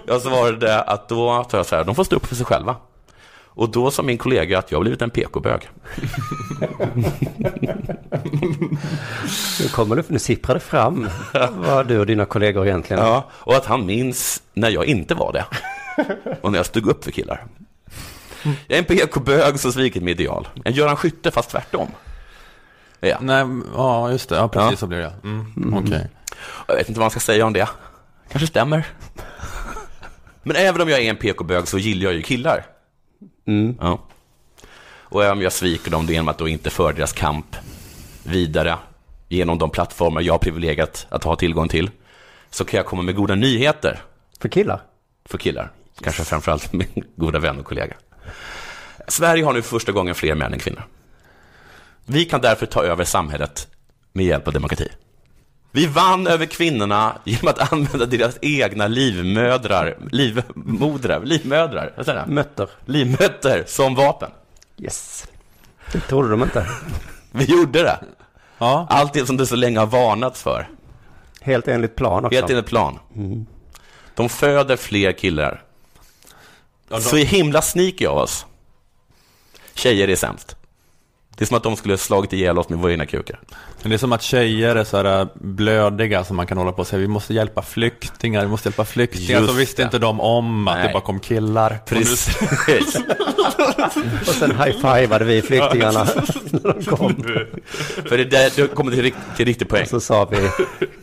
[0.07, 2.75] jag svarade att då tar jag så här, de får stå upp för sig själva.
[3.53, 5.61] Och då sa min kollega att jag har blivit en PK-bög.
[9.61, 11.09] Nu kommer du, nu sipprar det fram
[11.49, 15.33] vad du och dina kollegor egentligen Ja, och att han minns när jag inte var
[15.33, 15.45] det.
[16.41, 17.45] Och när jag stod upp för killar.
[18.43, 20.47] Jag är en PK-bög som svikit med ideal.
[20.65, 21.87] En Göran Skytte fast tvärtom.
[22.99, 23.17] Ja.
[23.21, 24.35] Nej, ja just det.
[24.35, 24.77] Ja, precis Ja.
[24.77, 25.13] så blir det.
[25.23, 25.73] Mm.
[25.77, 26.07] Okej.
[26.67, 27.69] Jag vet inte vad man ska säga om det.
[28.31, 28.85] Kanske stämmer.
[30.43, 32.65] Men även om jag är en PK-bög så gillar jag ju killar.
[33.47, 33.77] Mm.
[33.79, 33.99] Ja.
[34.99, 37.55] Och om jag sviker dem det genom att då inte föra deras kamp
[38.23, 38.77] vidare
[39.29, 41.89] genom de plattformar jag har privilegiet att ha tillgång till,
[42.49, 44.01] så kan jag komma med goda nyheter
[44.39, 44.81] För killar?
[45.25, 45.71] för killar.
[46.01, 47.95] Kanske framförallt min goda vän och kollega.
[49.07, 50.83] Sverige har nu för första gången fler män än kvinnor.
[52.05, 53.67] Vi kan därför ta över samhället
[54.13, 54.89] med hjälp av demokrati.
[55.71, 62.29] Vi vann över kvinnorna genom att använda deras egna livmödrar, livmodrar, livmödrar, vad säger jag?
[62.29, 62.69] Mötter.
[62.85, 64.31] Livmötter som vapen.
[64.77, 65.27] Yes.
[65.91, 66.67] Det trodde de inte.
[67.31, 67.99] Vi gjorde det.
[68.57, 70.69] Ja, Allt det som det så länge har varnats för.
[71.41, 72.35] Helt enligt plan också.
[72.35, 72.99] Helt enligt plan.
[74.15, 75.63] De föder fler killar.
[76.99, 78.45] Så himla sneaky av oss.
[79.73, 80.55] Tjejer är sämst.
[81.41, 83.39] Det är som att de skulle ha slagit ihjäl oss med våra egna kukar.
[83.81, 86.79] men det är som att tjejer är så här blödiga som man kan hålla på
[86.81, 89.39] och säga vi måste hjälpa flyktingar, vi måste hjälpa flyktingar.
[89.39, 89.85] Just så visste det.
[89.85, 90.87] inte de om att Nej.
[90.87, 91.79] det bara kom killar.
[91.85, 92.95] Och nu- Precis.
[94.27, 96.03] Och sen high-fivade vi flyktingarna
[96.51, 97.23] när de kom.
[98.09, 99.85] För det där, du kommer till, rikt- till riktig poäng.
[99.85, 100.37] Så sa vi,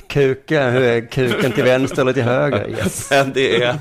[0.09, 2.69] kuken, hur är kuken till vänster eller till höger?
[2.71, 3.11] Yes.
[3.11, 3.77] Men det är,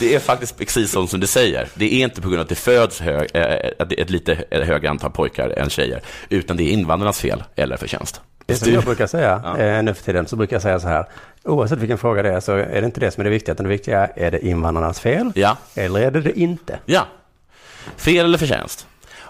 [0.00, 1.68] det är faktiskt precis som, du säger.
[1.74, 3.38] Det är inte på grund av att det föds hög, det
[3.78, 5.83] är ett lite högre antal pojkar än tjejer,
[6.28, 8.20] utan det är invandrarnas fel eller förtjänst.
[8.46, 11.06] Det som jag brukar säga eh, nu för tiden, så brukar jag säga så här,
[11.44, 13.64] oavsett vilken fråga det är så är det inte det som är det viktiga, utan
[13.64, 16.78] det viktiga är, är det invandrarnas fel Ja, eller är det det inte?
[16.86, 17.06] ja.
[17.96, 18.86] Fel eller förtjänst.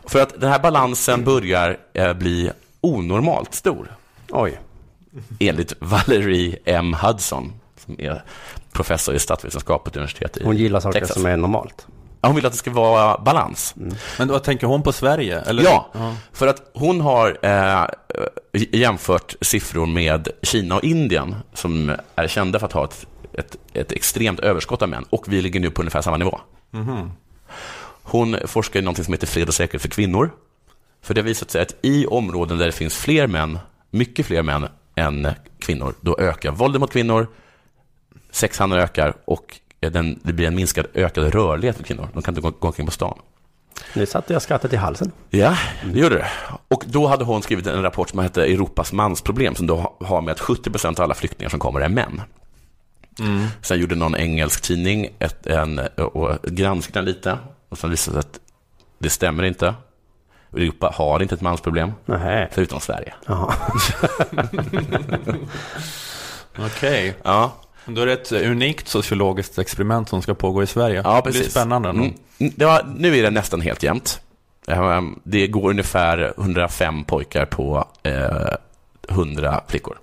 [0.07, 3.89] För att den här balansen börjar eh, bli onormalt stor,
[4.31, 4.61] Oj,
[5.41, 6.95] enligt Valerie M.
[6.95, 7.53] Hudson,
[7.87, 8.23] som är
[8.73, 11.17] professor i statsvetenskap på ett universitet i hon gillar saker Texas.
[11.17, 11.87] som är normalt.
[12.25, 13.75] Ja, Hon vill att det ska vara balans.
[14.19, 15.41] Men vad tänker hon på Sverige?
[15.41, 15.63] Eller?
[15.63, 15.91] Ja,
[16.33, 17.87] för att hon har eh,
[18.73, 23.93] jämfört siffror med Kina och Indien som är kända för att ha ett, ett, ett
[23.93, 26.41] extremt överskott av män och vi ligger nu på ungefär samma nivå.
[28.03, 30.31] Hon forskar i något som heter fred och säkerhet för kvinnor.
[31.03, 33.59] För det har visat sig att i områden där det finns fler män,
[33.91, 37.27] mycket fler män än kvinnor, då ökar våldet mot kvinnor,
[38.31, 39.61] sexhandeln ökar och
[39.91, 42.09] den, det blir en minskad ökad rörlighet för kvinnor.
[42.13, 43.19] De kan inte gå, gå omkring på stan.
[43.95, 45.13] Nu satte jag skrattet i halsen.
[45.31, 45.57] Ja,
[45.93, 46.29] det gjorde det.
[46.69, 50.21] Och då hade hon skrivit en rapport som hette Europas mansproblem, som då ha- har
[50.21, 52.23] med att 70% av alla flyktingar som kommer är män.
[53.63, 58.23] Sen gjorde någon engelsk tidning ett, en, och granskade den lite, och sen visade det
[58.23, 58.41] sig att
[58.99, 59.75] det stämmer inte.
[60.53, 62.49] Europa har inte ett mansproblem, Nej.
[62.53, 63.15] förutom Sverige.
[66.59, 67.15] Okej.
[67.23, 67.53] Ja,
[67.87, 71.01] Då är det ett unikt sociologiskt experiment som ska pågå i Sverige.
[71.05, 71.41] ja Det precis.
[71.43, 71.89] blir spännande.
[71.89, 72.03] ändå.
[72.03, 72.53] Mm.
[72.57, 74.21] Det var, nu är det nästan helt jämnt.
[74.69, 78.55] Eh, Det går ungefär 105 pojkar på eh,
[79.09, 79.99] 100 flickor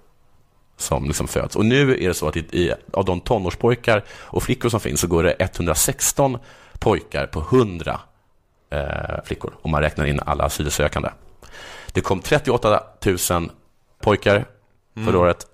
[0.77, 1.55] som liksom föds.
[1.55, 5.01] Och nu är det så att i, i, av de tonårspojkar och flickor som finns
[5.01, 6.37] så går det 116
[6.79, 7.99] pojkar på 100
[8.69, 11.09] eh, flickor om man räknar in alla asylsökande.
[11.91, 12.83] Det kom 38
[13.31, 13.49] 000
[14.01, 14.45] pojkar
[15.05, 15.47] förra året.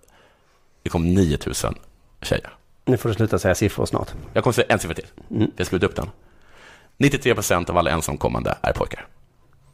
[0.83, 1.75] Det kom 9 000
[2.21, 2.49] tjejer.
[2.85, 4.07] Nu får du sluta säga siffror snart.
[4.33, 5.05] Jag kommer säga en siffra till.
[5.31, 5.51] Mm.
[5.57, 6.09] Jag skrivit upp den.
[6.97, 9.05] 93 procent av alla ensamkommande är pojkar.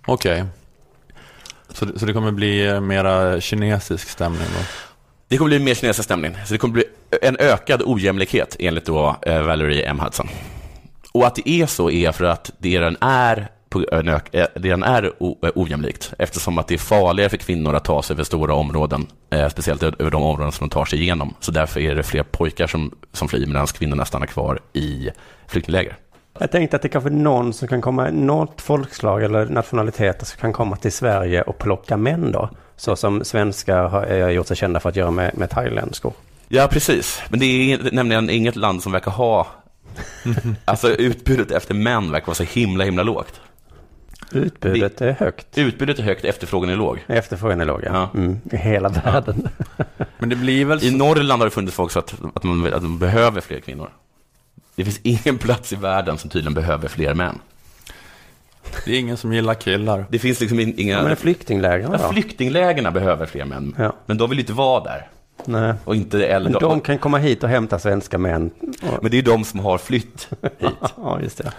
[0.08, 0.46] Okej.
[1.70, 4.66] Så, det- så det kommer bli mera kinesisk stämning då?
[5.28, 6.38] Det kommer bli mer kinesisk stämning.
[6.46, 6.84] Så det kommer bli
[7.22, 10.00] en ökad ojämlikhet enligt då eh, Valerie M.
[10.00, 10.30] Hudson.
[11.12, 13.48] Och att det är så är för att det redan är,
[13.92, 17.86] ök, eh, det redan är eh, ojämlikt eftersom att det är farligare för kvinnor att
[17.86, 21.34] ta sig över stora områden, eh, speciellt över de områden som de tar sig igenom.
[21.40, 25.10] Så därför är det fler pojkar som, som flyr medan kvinnorna stannar kvar i
[25.48, 25.98] flyktingläger.
[26.40, 30.40] Jag tänkte att det kanske är någon som kan komma, något folkslag eller nationaliteter som
[30.40, 32.50] kan komma till Sverige och plocka män då.
[32.76, 36.14] Så som svenskar har gjort sig kända för att göra med, med thailändskor.
[36.48, 37.22] Ja, precis.
[37.30, 39.48] Men det är nämligen inget land som verkar ha...
[40.66, 43.42] Alltså utbudet efter män verkar vara så himla, himla lågt.
[44.36, 45.58] Utbudet är högt.
[45.58, 47.00] Utbudet är högt, efterfrågan är låg.
[47.08, 47.92] Efterfrågan är låg, ja.
[48.14, 48.20] Ja.
[48.20, 49.48] Mm, I hela världen.
[50.18, 50.98] Men det blir väl I så...
[50.98, 53.90] Norrland har det funnits folk så att, att, man, att de behöver fler kvinnor.
[54.76, 57.40] Det finns ingen plats i världen som tydligen behöver fler män.
[58.86, 60.06] Det är ingen som gillar killar.
[60.10, 60.98] Det finns liksom in- inga...
[60.98, 62.10] Ja, men flyktinglägren Ja, då?
[62.14, 63.76] flyktinglägena behöver fler män.
[63.78, 63.96] Ja.
[64.06, 65.08] Men de vill inte vara där.
[65.46, 65.74] Nej.
[65.86, 68.52] Och inte Men de kan komma hit och hämta svenska män.
[69.02, 70.70] Men det är de som har flytt hit.
[70.98, 71.52] ja, just det.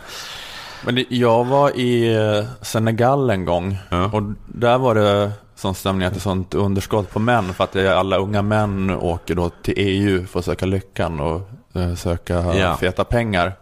[0.87, 4.05] Men jag var i eh, Senegal en gång Ja.
[4.13, 7.77] och där var det sån stämning att det är sånt underskott på män för att
[7.77, 11.41] alla unga män åker då till EU för att söka lyckan och
[11.81, 12.77] eh, söka Ja.
[12.77, 13.53] feta pengar.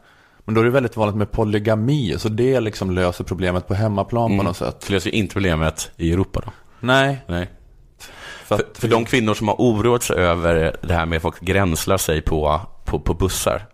[0.44, 4.28] Men då är det väldigt vanligt med polygami så det liksom löser problemet på hemmaplan
[4.28, 4.46] på Mm.
[4.46, 4.80] något sätt.
[4.86, 6.52] Det löser inte problemet i Europa då.
[6.80, 7.50] Nej, Nej.
[8.44, 11.40] för, För, för de kvinnor som har oroat sig över det här med att folk
[11.40, 13.66] gränslar sig på, på, på bussar.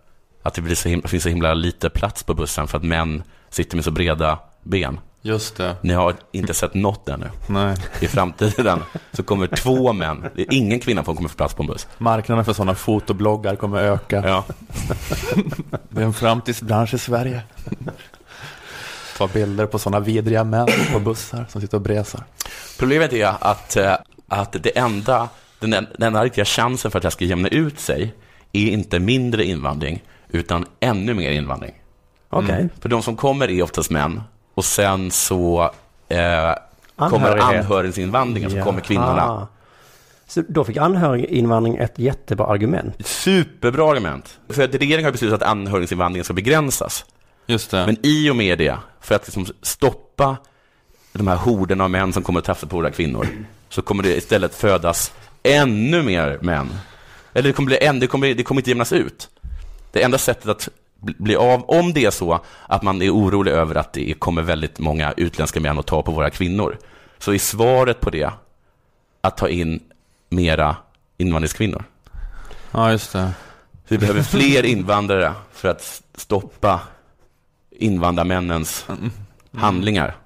[0.43, 3.23] Att det blir så himla, finns så himla lite plats på bussen för att män
[3.51, 5.01] sitter med så breda ben.
[5.23, 5.77] just det.
[5.83, 7.31] Ni har inte sett något ännu.
[7.47, 7.77] Nej.
[8.01, 8.81] I framtiden
[9.13, 11.87] så kommer två män, det är ingen kvinna som kommer få plats på en buss.
[11.99, 14.23] Marknaden för sådana fotobloggar kommer öka.
[14.27, 14.45] Ja.
[15.91, 17.43] Det är en framtidsbransch i Sverige.
[19.19, 22.25] Ta bilder på sådana vidriga män på bussar som sitter och bresar.
[22.79, 23.95] Problemet är att, eh,
[24.29, 25.29] att det enda
[25.61, 28.15] den, en- den enda riktiga chansen för att det här ska jämna ut sig
[28.53, 31.75] är inte mindre invandring, utan ännu mer invandring.
[32.31, 32.69] Okej.
[32.81, 34.23] För de som kommer är oftast män
[34.55, 35.71] och sen så
[36.09, 36.55] eh,
[36.97, 39.23] kommer anhöriginvandringen, så kommer kvinnorna.
[39.23, 39.47] Jaha.
[40.27, 43.07] Så då fick anhöriginvandring ett jättebra argument.
[43.07, 44.39] Superbra argument.
[44.49, 47.05] För att regeringen har beslutat att anhöriginvandringen ska begränsas.
[47.47, 47.87] Just det.
[47.87, 50.37] Men i och med det, för att liksom stoppa
[51.13, 53.27] de här horderna av män som kommer att tafsa på våra kvinnor,
[53.69, 55.13] så kommer det istället födas
[55.43, 56.69] ännu mer män.
[57.33, 59.29] Eller det kommer, bli det kommer, det kommer inte jämnas ut.
[59.93, 60.69] Det enda sättet att
[61.01, 64.79] bli- av, om det är så att man är orolig över att det kommer väldigt
[64.79, 66.79] många utländska män att ta på våra kvinnor,
[67.19, 68.31] så är svaret på det
[69.21, 69.81] att ta in
[70.29, 70.77] mera
[71.17, 71.85] invandringskvinnor.
[72.71, 73.31] Ja, just det.
[73.89, 76.81] Vi behöver fler invandrare för att stoppa
[77.71, 78.87] invandrarmännens
[79.55, 80.17] handlingar.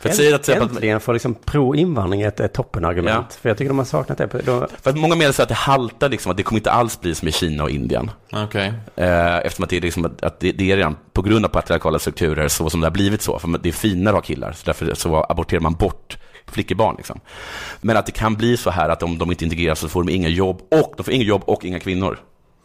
[0.00, 3.26] För att säga att, Äntligen får liksom pro-invandring ett, ett toppenargument.
[3.30, 3.36] Ja.
[3.42, 4.26] För jag tycker de har saknat det.
[4.26, 7.14] De, för att många menar att det haltar, liksom, att det kommer inte alls bli
[7.14, 8.10] som i Kina och Indien.
[8.32, 8.72] Okej.
[8.96, 11.48] Eh, eftersom att det är, liksom, att- att det, det är redan på grund av
[11.48, 13.38] patriarkala strukturer så som det har blivit så.
[13.38, 16.94] För det är finare att ha killar, så därför så aborterar man bort flickebarn.
[16.96, 17.20] Liksom.
[17.80, 20.12] Men att det kan bli så här att om de inte integreras så får de
[20.12, 22.18] inga jobb och de får inga jobb och inga kvinnor.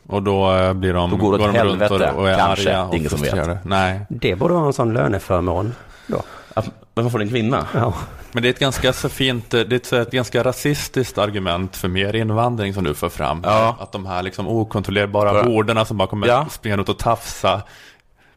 [0.07, 2.37] Och då eh, blir de, Då går det åt de helvete, runt och, och är
[2.37, 2.69] kanske.
[2.75, 3.65] arga Det är ingen och som vet.
[3.65, 3.99] Nej.
[4.09, 5.73] det borde vara en sån löneförmån.
[6.07, 6.21] Då.
[6.53, 6.69] Att,
[7.03, 7.67] man får en kvinna.
[7.73, 7.93] Ja.
[8.31, 11.17] Men det är ett ganska så fint, eh, det är ett, så ett ganska rasistiskt
[11.17, 13.41] argument för mer invandring som du för fram.
[13.43, 13.77] Ja.
[13.79, 16.45] Att de här liksom okontrollerbara Bara- horderna som bara kommer Ja.
[16.51, 17.61] springa runt och tafsa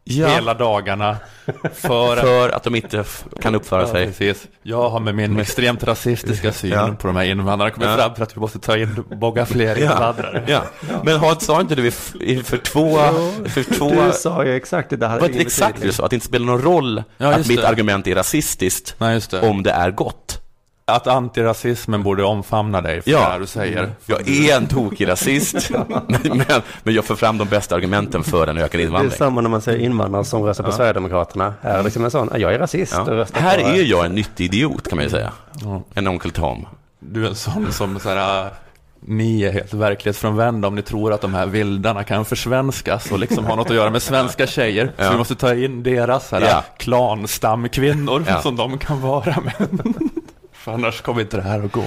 [0.07, 0.29] Ja.
[0.29, 1.17] hela dagarna.
[1.75, 3.05] För, För att de inte
[3.41, 4.07] kan uppföra Ja, sig.
[4.07, 4.49] precis.
[4.63, 6.95] Jag har med min extremt rasistiska syn Ja.
[7.01, 7.97] på de här invandrarna kommit Ja.
[7.97, 10.45] fram till att vi måste ta in många fler invandrare.
[10.47, 10.63] Ja.
[11.03, 12.97] Men har, sa inte du för två...
[13.49, 15.21] För två Du sa ju exakt det.
[15.29, 16.05] ingen exakt det så?
[16.05, 17.69] Att det inte spelar någon roll Ja, att mitt det.
[17.69, 19.49] argument är rasistiskt Nej, just det.
[19.49, 20.41] om det är gott.
[20.87, 23.19] Att antirasismen borde omfamna dig för Ja.
[23.19, 23.91] det här du säger.
[24.07, 25.71] Jag är en tokig rasist,
[26.09, 26.43] men,
[26.83, 29.11] men, jag får fram de bästa argumenten för en ökad Det är invandring.
[29.19, 31.55] samma när man säger invandrare som röstar på Sverigedemokraterna.
[31.63, 33.13] Här är liksom en sån, jag är rasist och Ja.
[33.13, 33.69] röstar Här på...
[33.69, 35.33] är jag en nyttig idiot kan man ju säga.
[35.95, 36.67] En onkel Tom.
[37.01, 38.51] Du är en sån som så här,
[39.01, 43.45] ni är helt verklighetsfrånvända om ni tror att de här vildarna kan försvenskas och liksom
[43.45, 44.87] ha något att göra med svenska tjejer.
[44.99, 45.11] Så Ja.
[45.11, 46.65] vi måste ta in deras så här, Ja.
[46.79, 48.43] klanstamkvinnor Ja.
[48.43, 49.69] som de kan vara med.
[50.65, 51.85] För annars kommer inte det här att gå.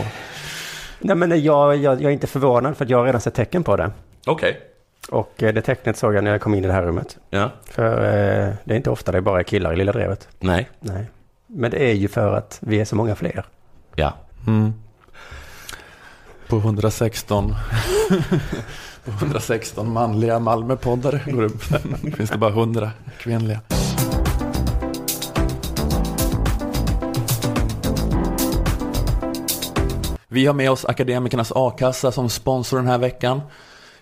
[1.00, 3.64] Nej men jag, jag, jag är inte förvånad för att jag har redan sett tecken
[3.64, 3.92] på det.
[4.26, 4.60] Okej.
[5.10, 7.18] Och eh, det tecknet såg jag när jag kom in i det här rummet.
[7.30, 7.52] Ja.
[7.66, 10.28] För eh, det är inte ofta det bara är killar i Lilla Drevet.
[10.40, 10.70] Nej.
[10.80, 11.06] Nej.
[11.48, 13.46] Men det är ju för att vi är så många fler.
[13.96, 14.14] Ja.
[14.48, 14.74] Mm.
[16.48, 17.56] På 116
[19.06, 23.60] På 116 manliga Malmöpoddar går det- finns det bara 100 kvinnliga.
[30.30, 33.42] Vi har med oss Akademikernas A-kassa som sponsor den här veckan.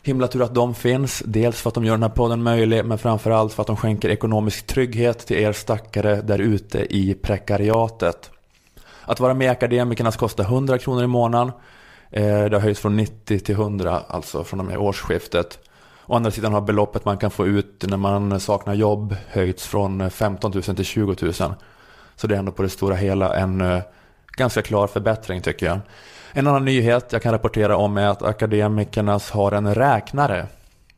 [0.02, 2.98] Himla tur att de finns, dels för att de gör den här podden möjlig, men
[2.98, 8.32] framförallt för att de skänker ekonomisk trygghet till er stackare där ute i prekariatet.
[9.02, 11.52] Att vara med i Akademikernas kostar 100 kronor i månaden.
[12.10, 15.60] Eh, det har höjts från 90 till 100, alltså från och med årsskiftet.
[16.06, 20.10] Å andra sidan har beloppet man kan få ut när man saknar jobb höjts från
[20.10, 21.34] 15 000 till 20 000.
[22.16, 23.82] Så det är ändå på det stora hela en eh,
[24.38, 25.80] ganska klar förbättring tycker jag.
[26.38, 30.48] En annan nyhet jag kan rapportera om är att Akademikernas har en räknare.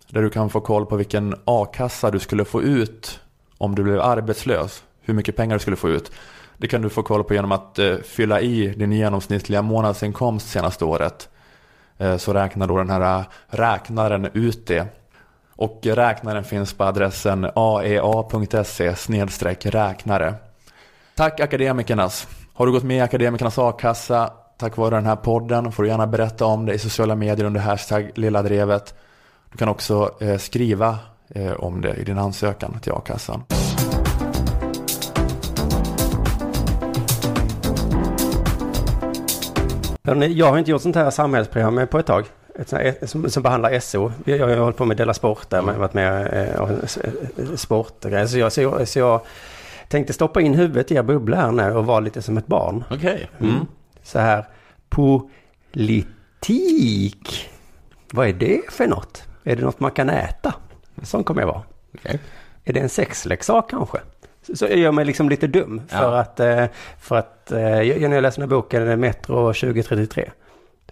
[0.10, 3.20] Där du kan få koll på vilken a-kassa du skulle få ut
[3.58, 4.84] om du blev arbetslös.
[5.02, 6.12] Hur mycket pengar du skulle få ut.
[6.58, 10.86] Det kan du få koll på genom att eh, fylla i din genomsnittliga månadsinkomst senaste
[10.86, 11.30] året.
[11.98, 14.88] Eh, så räknar då den här eh, räknaren ut det.
[15.56, 18.96] Och räknaren finns på adressen aea.se
[19.70, 20.34] räknare.
[21.16, 22.28] Tack Akademikernas.
[22.54, 26.08] Har du gått med i Akademikernas a-kassa tack vare den här podden får du gärna
[26.08, 28.96] berätta om det i sociala medier under hashtag Lilla Drevet.
[29.52, 30.98] Du kan också eh, skriva
[31.30, 33.44] eh, om det i din ansökan till a-kassan.
[40.36, 42.26] Jag har inte gjort sånt här samhällsprogram på ett tag.
[42.56, 44.12] Ett som, som behandlar SO.
[44.26, 48.28] Jag har hållit på med Della Sport där, men varit med eh, och eh, sportgrejer.
[48.28, 49.22] Så jag, så, jag, så jag
[49.90, 52.84] tänkte stoppa in huvudet i er bubbla här nu och vara lite som ett barn.
[52.92, 53.30] Okej.
[53.40, 53.66] Mm.
[54.08, 54.46] Så här,
[56.40, 57.50] politik.
[58.12, 59.24] Vad är det för något?
[59.44, 60.54] Är det något man kan äta?
[61.04, 61.62] Sån kommer jag vara.
[61.96, 62.20] Okej.
[62.64, 63.98] Är det en sexleksak kanske?
[64.42, 66.20] Så- Så jag gör mig liksom lite dum för Ja.
[66.20, 66.66] att, eh,
[67.00, 70.32] för att eh, jag, när jag läste den här boken eh, Metro 2033.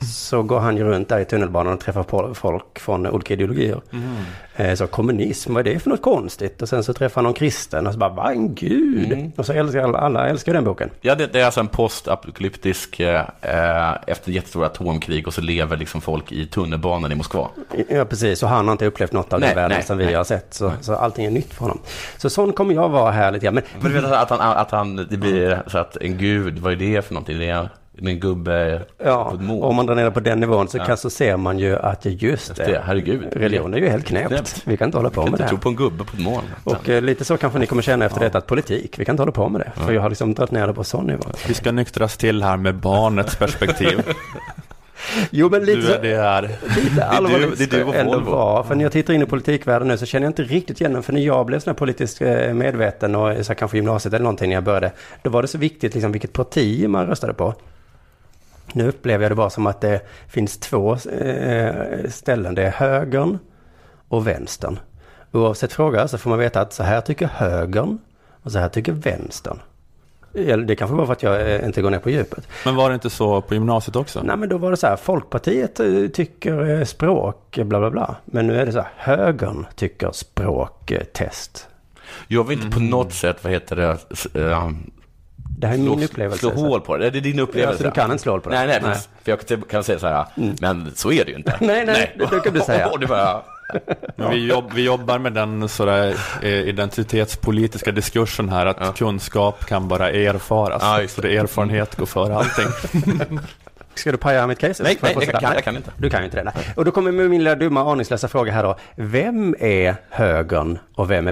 [0.01, 3.81] Så går han ju runt där i tunnelbanan och träffar folk från olika ideologier.
[4.55, 6.61] Eh, Så kommunism, vad är det för något konstigt?
[6.61, 9.31] Och sen så träffar han någon kristen och så bara, vad en gud?
[9.35, 10.89] Och så älskar alla, alla älskar den boken.
[11.01, 13.21] Ja, det, det är alltså en postapokalyptisk, eh,
[14.07, 17.47] efter jättestora atomkrig och så lever liksom folk i tunnelbanan i Moskva.
[17.89, 18.43] Ja, precis.
[18.43, 20.13] Och han har inte upplevt något av Nej, den världen nej, som vi nej.
[20.13, 20.53] har sett.
[20.53, 21.79] Så, så allting är nytt för honom.
[22.17, 23.53] Så sån kommer jag vara här lite grann.
[23.53, 26.71] Men Men du vet att han, att han, det blir så att en gud, vad
[26.73, 27.39] är det för någonting?
[27.39, 27.69] Det är
[28.01, 29.63] en gubbe ja, på ett mål.
[29.63, 30.85] om man drar ner det på den nivån så, Ja.
[30.85, 33.25] kan, så ser man ju att just Just det, det, herregud.
[33.31, 34.27] religion är ju helt knäppt.
[34.29, 34.61] Knäppt.
[34.65, 35.61] Vi kan inte hålla på kan med det inte tro här.
[35.61, 36.45] på en gubbe på ett moln.
[36.63, 39.21] Och eh, lite så kanske ni kommer känna efter detta att politik, vi kan inte
[39.21, 39.71] hålla på med det.
[39.85, 41.23] För jag har liksom dragit ner det på sån nivå.
[41.47, 44.03] Vi ska nyktras till här med barnets perspektiv.
[45.31, 45.93] Jo, men lite Du så...
[45.93, 46.41] är det är.
[46.83, 48.63] Lite allvarligt det är du ändå vara.
[48.63, 51.03] För när jag tittar in i politikvärlden nu så känner jag inte riktigt igen den.
[51.03, 54.23] För när jag blev sån här politiskt eh, medveten och så här, kanske gymnasiet eller
[54.23, 54.91] någonting när jag började.
[55.23, 57.53] Då var det så viktigt liksom vilket parti man röstade på.
[58.75, 62.55] Nu upplever jag det bara som att det finns två eh, ställen.
[62.55, 63.39] Det är högern
[64.07, 64.79] och vänstern.
[65.31, 67.99] Oavsett fråga så får man veta att så här tycker högern
[68.43, 69.59] och så här tycker vänstern.
[70.33, 72.47] Eller Det kanske bara för att jag eh, inte går ner på djupet.
[72.65, 74.21] Men var det inte så på gymnasiet också?
[74.23, 78.15] Nej men då var det så här, Folkpartiet eh, tycker språk, bla bla bla.
[78.25, 81.67] Men nu är det så här, högern tycker språktest.
[82.27, 83.97] Jag vill inte på något sätt, vad heter det,
[85.57, 86.39] Det här är slå, min upplevelse.
[86.39, 86.55] slå så.
[86.55, 87.09] hål på det.
[87.09, 87.73] Det är din upplevelse.
[87.73, 88.55] Ja, så du kan inte slå hål på det?
[88.55, 88.91] Nej, nej, Nej.
[88.91, 88.99] Mm.
[89.23, 90.25] För jag kan- säga så här,
[90.61, 91.57] men så är det ju inte.
[91.61, 92.87] Nej, nej, det brukar du säga.
[92.91, 93.41] Och det bara,
[94.15, 98.91] Men vi, jobb, vi jobbar med den sådär, eh, identitetspolitiska diskursen här, att Ja.
[98.91, 100.81] kunskap kan bara erfaras.
[100.85, 102.67] Ja, just så det är erfarenhet går före allting.
[103.95, 104.83] Ska du paja mitt case?
[104.83, 105.91] nej, nej, jag kan, jag kan inte.
[105.97, 106.43] Du kan ju inte det.
[106.43, 106.53] Nej.
[106.75, 108.75] Och då kommer min lilla dumma aningslösa fråga här då.
[108.95, 111.31] Vem är högern och vem är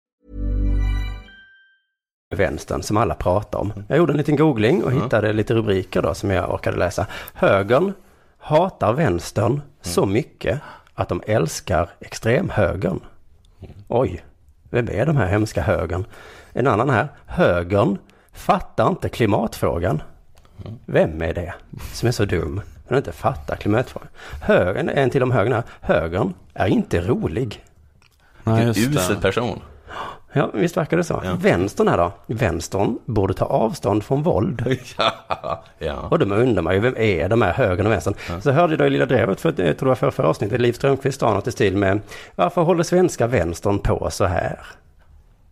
[2.31, 3.73] Vänstern som alla pratar om?
[3.87, 7.07] Jag gjorde en liten googling och hittade lite rubriker då som jag orkade läsa.
[7.33, 7.93] Högern
[8.37, 10.59] hatar vänstern så mycket
[10.93, 12.99] att de älskar extremhögern.
[13.87, 14.23] Oj,
[14.69, 16.05] vem är de här hemska högern?
[16.53, 17.97] En annan här, högern
[18.33, 20.01] fattar inte klimatfrågan.
[20.85, 21.53] Vem är det
[21.93, 22.61] som är så dum?
[22.87, 24.09] Den inte fattar klimatfrågan.
[24.41, 27.63] Högern, en till de högern här, högern är inte rolig.
[28.43, 29.61] Nej, just usel person.
[30.33, 31.21] Ja, visst verkar det så.
[31.39, 32.11] Vänstern här då?
[32.25, 34.63] Vänstern borde ta avstånd från våld.
[34.97, 35.95] ja, ja.
[36.11, 38.41] Och då undrar man ju, vem är de här högern och vänstern?
[38.41, 40.61] Så hörde jag då i Lilla Drevet, för jag tror det var förra, förra avsnittet,
[40.61, 41.99] Liv Strömquist sa något i stil med,
[42.35, 44.59] varför håller svenska vänstern på så här?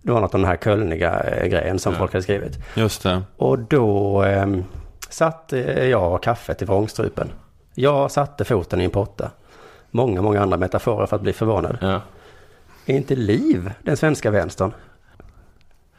[0.02, 2.58] Det var något om den här kölniga eh, grejen som folk hade skrivit.
[2.76, 3.22] Just det.
[3.38, 4.48] Och då eh,
[5.10, 7.30] satt eh, jag och kaffet i vrångstrupen.
[7.74, 9.32] Jag satte foten i en potta.
[9.92, 11.78] Många, många andra metaforer för att bli förvånad.
[11.82, 12.02] ja.
[12.86, 14.72] Är inte Liv den svenska vänstern?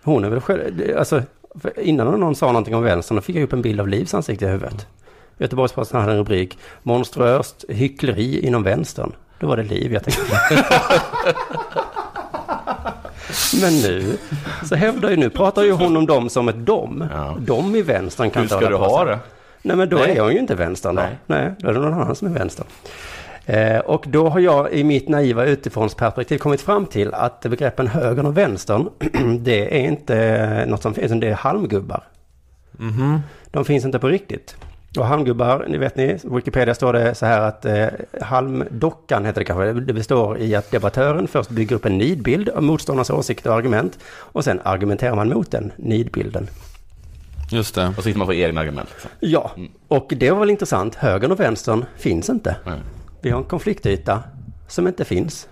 [0.03, 1.23] Hon är väl själv, alltså
[1.77, 4.45] innan någon sa någonting om vänstern då fick jag upp en bild av Livs ansikte
[4.45, 4.87] i huvudet.
[5.39, 9.13] Göteborgs-Posten hade en rubrik, monstruöst hyckleri inom vänstern.
[9.39, 10.23] Då var det Liv jag tänkte.
[13.61, 14.19] Men nu
[14.65, 17.09] så hävdar ju, nu pratar ju hon om dem som ett dom.
[17.13, 17.37] Ja.
[17.41, 19.19] De i vänstern kan Hur ska du ha det?
[19.63, 20.17] Nej men då Nej.
[20.17, 21.03] är hon ju inte vänstern då.
[21.03, 21.19] Nej.
[21.27, 21.53] Nej.
[21.59, 22.67] då är det någon annan som är vänster.
[23.47, 28.27] Eh, och då har jag i mitt naiva utifrånsperspektiv kommit fram till att begreppen högern
[28.27, 28.89] och vänstern,
[29.41, 32.03] det är inte något som finns, utan det är halmgubbar.
[33.51, 34.57] De finns inte på riktigt.
[34.99, 37.87] Och halmgubbar, ni vet ni, Wikipedia står det så här att eh,
[38.21, 42.63] halmdockan heter det kanske, det består i att debattören först bygger upp en nidbild av
[42.63, 46.49] motståndarnas åsikter och argument och sen argumenterar man mot den nidbilden.
[47.51, 47.95] Just det.
[47.97, 48.89] Och så hittar man på egna argument.
[48.93, 49.11] Liksom.
[49.21, 49.51] Ja,
[49.89, 50.95] och det var väl intressant.
[50.95, 52.57] Högern och vänstern finns inte.
[52.65, 52.79] Nej.
[53.21, 54.23] Vi har en konfliktyta
[54.69, 55.49] som inte finns.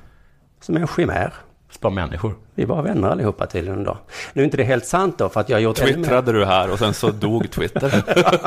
[0.61, 1.33] Som är en chimär.
[1.71, 2.35] Spara människor.
[2.55, 3.99] Vi bara vänner allihopa tydligen då.
[4.33, 5.77] Nu är inte det helt sant då för att jag har gjort.
[5.77, 8.03] Twittrade du här och sen så dog Twitter.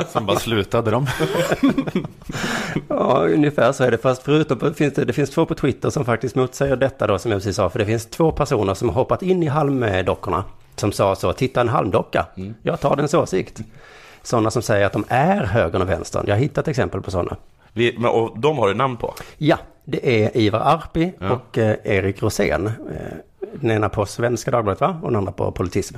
[0.11, 1.07] Sen bara slutade de.
[2.87, 3.97] Ja, ungefär så är det.
[3.97, 7.31] Fast förutom finns det, det finns två på Twitter som faktiskt motsäger detta då som
[7.31, 7.69] jag precis sa.
[7.69, 10.43] För det finns två personer som har hoppat in i halmdockorna.
[10.75, 12.25] Som sa så, titta en halmdocka.
[12.61, 13.61] Jag tar dens åsikt.
[14.23, 16.23] Sådana som säger att de är högern och vänstern.
[16.27, 17.35] Jag har hittat exempel på sådana.
[17.73, 19.13] Vi, men, och de har du namn på?
[19.37, 21.31] Ja, det är Ivar Arpi Ja.
[21.31, 22.67] och eh, Erik Rosén.
[22.67, 22.71] Eh,
[23.61, 24.99] den ena på Svenska Dagbladet va?
[25.03, 25.95] och den andra på Politism.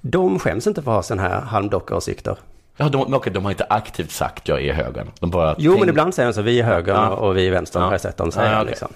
[0.00, 2.36] De skäms inte för att ha sådana här halmdocka-åsikter.
[2.76, 5.06] Ja, de, okej, de har inte aktivt sagt jag är högern.
[5.20, 7.08] De bara Jo, men tänk- ibland säger de så, vi är högern Ja.
[7.10, 7.86] och vi är vänstern, Ja.
[7.86, 8.52] har jag sett dem säga.
[8.52, 8.66] Ja, okej.
[8.70, 8.88] liksom.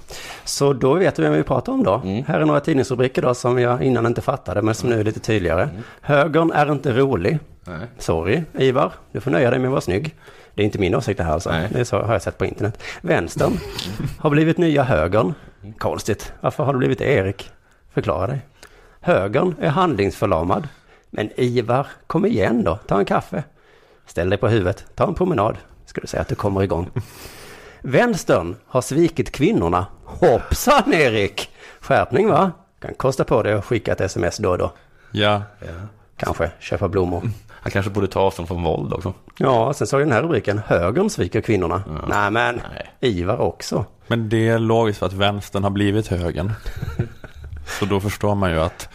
[0.45, 1.95] Så då vet du vem vi pratar om då.
[2.05, 2.25] Mm.
[2.29, 5.21] Här är några tidningsrubriker då som jag innan inte fattade, men som nu är lite
[5.21, 5.63] tydligare.
[5.63, 5.83] Mm.
[6.01, 7.39] Högern är inte rolig.
[7.65, 7.77] Nej.
[7.99, 8.93] Sorry, Ivar.
[9.13, 10.15] Du får nöja dig med att vara snygg.
[10.57, 11.51] Det är inte min åsikt det här alltså.
[11.51, 11.69] Nej.
[11.73, 12.83] Det är så har jag sett på internet.
[13.01, 13.59] Vänstern
[14.19, 15.35] har blivit nya högern.
[15.79, 16.33] Konstigt.
[16.41, 17.51] Varför har du blivit Erik?
[17.93, 18.41] Förklara dig.
[19.01, 20.69] Högern är handlingsförlamad.
[21.11, 22.77] Men Ivar, kom igen då.
[22.87, 23.45] Ta en kaffe.
[24.07, 24.85] Ställ dig på huvudet.
[24.95, 25.57] Ta en promenad.
[25.87, 26.91] Ska du säga att du kommer igång.
[27.83, 29.87] Vänstern har svikit kvinnorna.
[30.05, 31.51] Hoppsan Erik!
[31.81, 32.53] Skärpning va?
[32.81, 34.73] Kan kosta på dig att skicka ett sms då och då.
[35.13, 35.43] Ja,
[36.17, 37.23] Kanske köpa blommor.
[37.67, 39.15] Han kanske borde ta avstånd från våld också.
[39.39, 40.61] Ja, sen såg jag den här rubriken.
[40.67, 41.83] Högern sviker kvinnorna.
[42.09, 42.61] Nej men,
[43.01, 43.11] Nej.
[43.13, 43.85] Ivar också.
[44.07, 46.53] men det är logiskt för att vänstern har blivit högern.
[47.79, 48.89] Så då förstår man ju att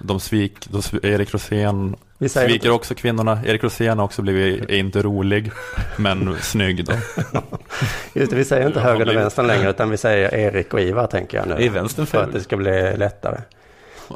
[0.00, 1.96] de svik, de, Erik Rosén
[2.28, 3.40] sviker också kvinnorna.
[3.46, 5.52] Erik Rosén har också blivit, är inte rolig,
[5.96, 6.92] men snygg då.
[8.12, 10.80] Just det, vi säger inte Ja, högern och vänstern längre, utan vi säger Erik och
[10.80, 11.64] Ivar tänker jag nu.
[11.64, 13.40] Är vänstern För att det ska bli lättare.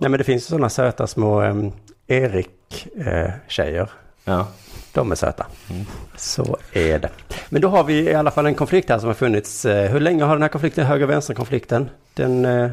[0.01, 1.73] Nej men det finns ju sådana söta små um,
[2.09, 3.91] Erik-tjejer.
[4.25, 4.47] Ja.
[4.93, 5.47] De är söta.
[5.71, 5.85] Mm.
[6.17, 7.11] Så är det.
[7.49, 9.65] Men då har vi i alla fall en konflikt här som har funnits.
[9.65, 12.71] eh, Hur länge har den här konflikten, höger-vänster-konflikten, den, eh,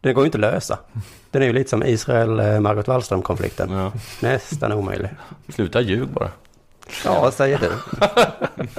[0.00, 0.78] den går ju inte att lösa.
[1.30, 3.70] Den är ju lite som Israel-Margot Wallström-konflikten.
[3.70, 3.92] ja.
[4.20, 5.08] Nästan omöjlig.
[5.54, 6.28] Sluta ljug bara.
[7.04, 7.70] Ja, vad säger du?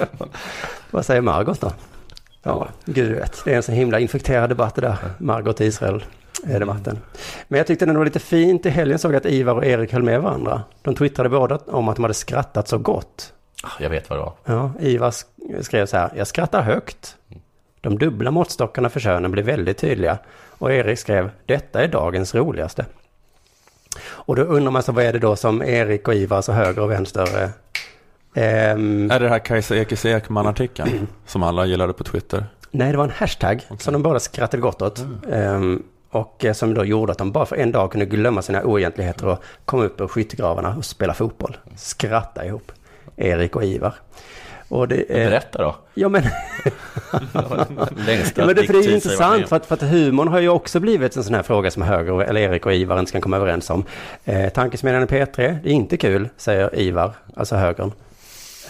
[0.90, 1.72] vad säger Margot då?
[2.42, 3.42] Ja, gud vet.
[3.44, 4.96] Det är en så himla infekterad debatt det där.
[5.18, 6.04] Margot Israel
[6.42, 6.98] debatten.
[7.48, 8.66] Men jag tyckte den var lite fint.
[8.66, 10.62] I helgen såg jag att Ivar och Erik höll med varandra.
[10.82, 13.32] De twittrade båda om att de hade skrattat så gott.
[13.62, 14.32] Ah, Jag vet vad det var.
[14.44, 16.10] Ja, Ivar sk- skrev så här.
[16.16, 17.16] Jag skrattar högt.
[17.80, 20.18] De dubbla måttstockarna för könen blir väldigt tydliga.
[20.58, 21.30] Och Erik skrev.
[21.46, 22.86] Detta är dagens roligaste.
[24.06, 26.82] Och då undrar man så vad är det då som Erik och Ivar, så höger
[26.82, 27.48] och vänster,
[28.34, 32.46] ehm, Är det här Kajsa Ekis Ekman-artikeln som alla gillade på Twitter?
[32.70, 35.04] Nej, det var en hashtag som de båda skrattade gott åt.
[35.32, 35.82] Ehm,
[36.14, 39.26] och eh, som då gjorde att de bara för en dag kunde glömma sina oegentligheter
[39.26, 41.56] och komma upp ur skyttegravarna och spela fotboll.
[41.76, 42.72] Skratta ihop.
[43.16, 43.94] Erik och Ivar.
[44.68, 45.76] Och det, eh, Berätta då.
[45.94, 46.22] ja men,
[48.06, 50.40] Längsta ja, men det, för det är ju intressant för att, för att humorn har
[50.40, 53.12] ju också blivit en sån här fråga som höger, och- eller Erik och Ivar inte
[53.12, 53.84] kan komma överens om.
[54.24, 57.92] Eh, tankesmedjan i P3, det är inte kul, säger Ivar, alltså högern.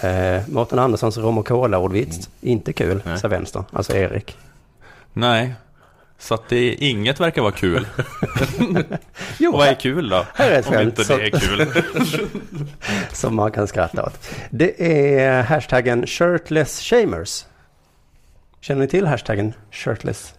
[0.03, 3.19] Eh, Mårten Anderssons rom och cola-ordvits, inte kul, Nej.
[3.19, 4.37] säger vänster, alltså Erik.
[5.13, 5.55] Nej.
[6.19, 7.87] Så att det är, inget verkar vara kul.
[9.39, 10.27] Jo, vad är kul då?
[10.35, 11.67] Här är ett Om inte som- det är kul.
[13.13, 14.29] som man kan skratta åt.
[14.51, 14.83] Det
[15.21, 17.45] är hashtaggen shirtless shamers.
[18.61, 20.35] Känner ni till hashtaggen shirtless?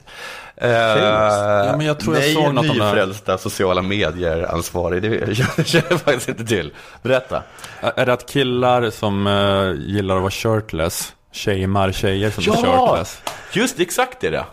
[0.58, 5.02] Eh, Ja, men jag tror jag nej, såg något om det nyfrälsta sociala medier-ansvarig.
[5.02, 6.72] Det känner jag faktiskt inte till.
[7.02, 7.44] Berätta.
[7.82, 12.54] Är det att killar som eh, gillar att vara shirtless shamear tjejer som Ja!
[12.56, 13.22] shirtless?
[13.54, 14.46] Just exakt det där.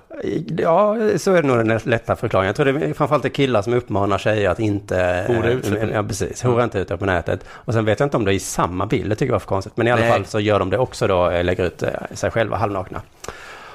[0.59, 2.47] Ja, så är det nog den lätta förklaringen.
[2.47, 5.25] Jag tror det är framförallt är killar som uppmanar tjejer att inte...
[5.29, 5.91] Hora ut sig.
[5.93, 6.43] Ja, precis.
[6.43, 7.45] Hora inte ut det på nätet.
[7.51, 9.39] Och sen vet jag inte om det är i samma bild, det tycker jag var
[9.41, 9.77] för konstigt.
[9.77, 10.11] Men i alla Nej.
[10.11, 13.03] fall så gör de det också då, eh, lägger ut eh, sig själva halvnakna.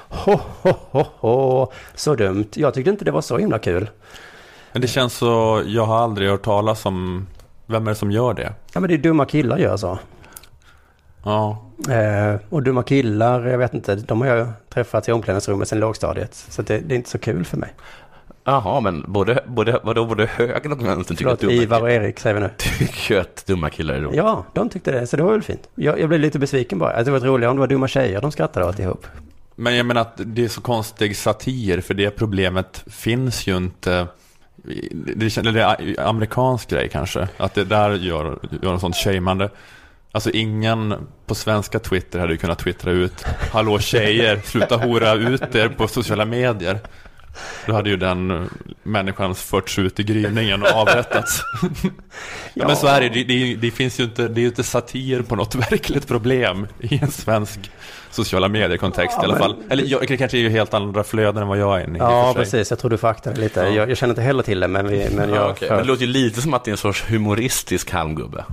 [0.08, 1.72] Ho, ho, ho, ho.
[1.94, 2.46] Så dumt.
[2.54, 3.90] Jag tyckte inte det var så himla kul.
[4.72, 7.26] Men det känns så, jag har aldrig hört talas om,
[7.66, 8.52] vem är det som gör det?
[8.72, 9.98] Ja, men det är dumma killar gör så.
[11.24, 15.80] Ja, Eh, och dumma killar, jag vet inte, de har jag träffat i omklädningsrummet sedan
[15.80, 16.34] lågstadiet.
[16.34, 17.74] Så det, det är inte så kul för mig.
[18.44, 22.18] Jaha, men både, både, vadå, både högern och vänstern tycker att dumma, Ivar och Erik
[22.20, 22.50] säger vi nu.
[22.58, 24.16] tycker att dumma killar är roligt.
[24.16, 25.68] Ja, de tyckte det, så det var väl fint.
[25.74, 26.92] Jag, jag blev lite besviken bara.
[26.92, 29.06] Att det var roligare om det var dumma tjejer de skrattade åt ihop.
[29.54, 34.06] men jag menar att det är så konstig satir, för det problemet finns ju inte
[35.16, 39.50] det, det är amerikansk grej kanske, att det där gör, gör en sån shameande.
[40.12, 45.54] Alltså ingen på svenska Twitter hade ju kunnat twittra ut Hallå tjejer, sluta hora ut
[45.54, 46.80] er på sociala medier.
[47.66, 48.50] Då hade ju den
[48.82, 51.42] människan förts ut i gryningen och avrättats.
[52.54, 52.66] Ja.
[52.66, 55.22] Men så är det, det, det, det finns ju inte, det är ju inte satir
[55.22, 57.70] på något verkligt problem i en svensk
[58.24, 59.56] sociala medier-kontext Ja, i alla men- fall.
[59.70, 61.98] Eller jag, det kanske är ju helt andra flöden än vad jag är i.
[61.98, 62.70] Ja, för precis.
[62.70, 63.60] Jag tror du får akta dig lite.
[63.60, 63.68] Ja.
[63.68, 65.38] Jag, jag känner inte heller till det, men, vi, men jag...
[65.38, 65.68] Ja, okej.
[65.70, 68.44] Men det låter ju lite som att det är en sorts humoristisk halmgubbe.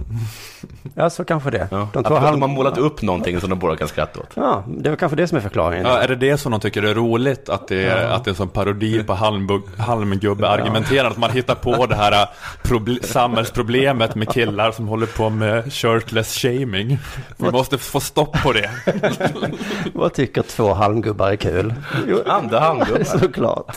[0.96, 1.68] Ja, så kanske det.
[1.72, 1.88] Ja.
[1.94, 2.42] De att två de halm...
[2.42, 4.30] har målat upp någonting som de båda kan skratta åt.
[4.34, 5.86] Ja, det är kanske det som är förklaringen.
[5.86, 7.50] Ja, är det det som de tycker är roligt?
[7.50, 11.12] Att det är, att det är en sån parodi på halmbug- halmgubbe-argumenterande?
[11.12, 12.28] Att man hittar på det här äh,
[12.64, 16.98] proble- samhällsproblemet med killar som håller på med shirtless shaming.
[17.38, 18.70] Vi måste få stopp på det.
[19.94, 21.74] Vad tycker två halmgubbar är kul?
[22.08, 23.04] Jo, Andra halmgubbar.
[23.20, 23.76] Såklart.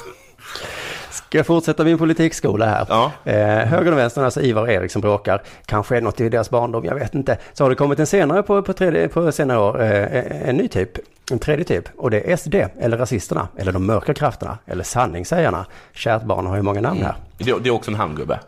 [1.11, 2.87] Ska jag fortsätta min politikskola här?
[2.89, 3.13] Ja.
[3.25, 5.43] Eh, höger och vänster, alltså Ivar och Erik som bråkar.
[5.67, 7.39] Kanske är det något i deras barndom, jag vet inte.
[7.53, 10.69] Så har det kommit en senare på, på, tredje, på senare år, eh, en ny
[10.69, 10.91] typ,
[11.31, 11.85] en tredje typ.
[11.97, 15.67] Och det är SD, eller rasisterna, eller de mörka krafterna, eller sanningssägarna.
[15.93, 17.15] Kärt barn har ju många namn här.
[17.39, 18.41] Det, det är också en hamngubbe.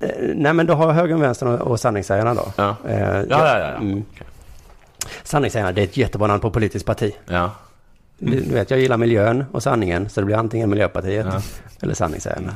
[0.00, 2.44] Eh, nej men då har höger och vänster och, och sanningssägarna då.
[2.56, 2.76] Ja.
[2.88, 3.58] Eh, Ja, ja, ja.
[3.58, 3.66] ja.
[3.74, 4.04] Mm.
[5.26, 7.12] Sanningssägarna, det är ett jättebra namn på politiskt parti.
[7.26, 7.50] ja.
[8.18, 11.40] Du, du vet, jag gillar miljön och sanningen, så det blir antingen Miljöpartiet Ja.
[11.82, 12.54] eller Sanningssägarna.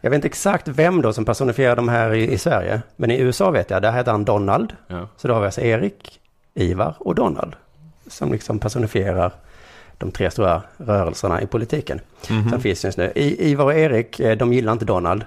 [0.00, 3.18] Jag vet inte exakt vem då som personifierar de här i, i Sverige, men i
[3.18, 4.72] USA vet jag, där heter han Donald.
[4.86, 5.08] ja.
[5.16, 6.20] Så då har vi alltså Erik,
[6.54, 7.56] Ivar och Donald
[8.06, 9.32] som liksom personifierar
[9.98, 12.00] de tre stora rörelserna i politiken
[12.50, 13.12] som finns just nu.
[13.14, 15.24] I, Ivar och Erik, eh, de gillar inte Donald.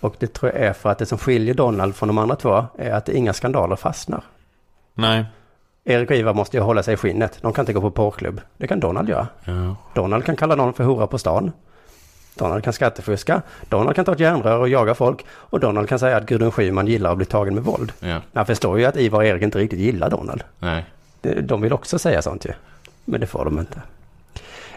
[0.00, 2.64] Och det tror jag är för att det som skiljer Donald från de andra två
[2.78, 4.22] är att inga skandaler fastnar.
[4.94, 5.24] Nej.
[5.84, 7.38] Erik och Ivar måste ju hålla sig i skinnet.
[7.42, 8.40] De kan inte gå på porrklubb.
[8.56, 9.26] Det kan Donald göra.
[9.44, 9.76] ja.
[9.94, 11.52] Donald kan kalla någon för hora på stan.
[12.34, 13.42] Donald kan skattefuska.
[13.68, 15.24] Donald kan ta ett järnrör och jaga folk.
[15.30, 17.92] Och Donald kan säga att Gudrun Schyman gillar att bli tagen med våld.
[18.00, 18.20] ja.
[18.32, 20.42] Jag förstår ju att Ivar och Erik inte riktigt gillar Donald.
[20.58, 20.84] Nej.
[21.22, 22.50] De- vill också säga sånt ju.
[23.04, 23.82] Men det får de inte.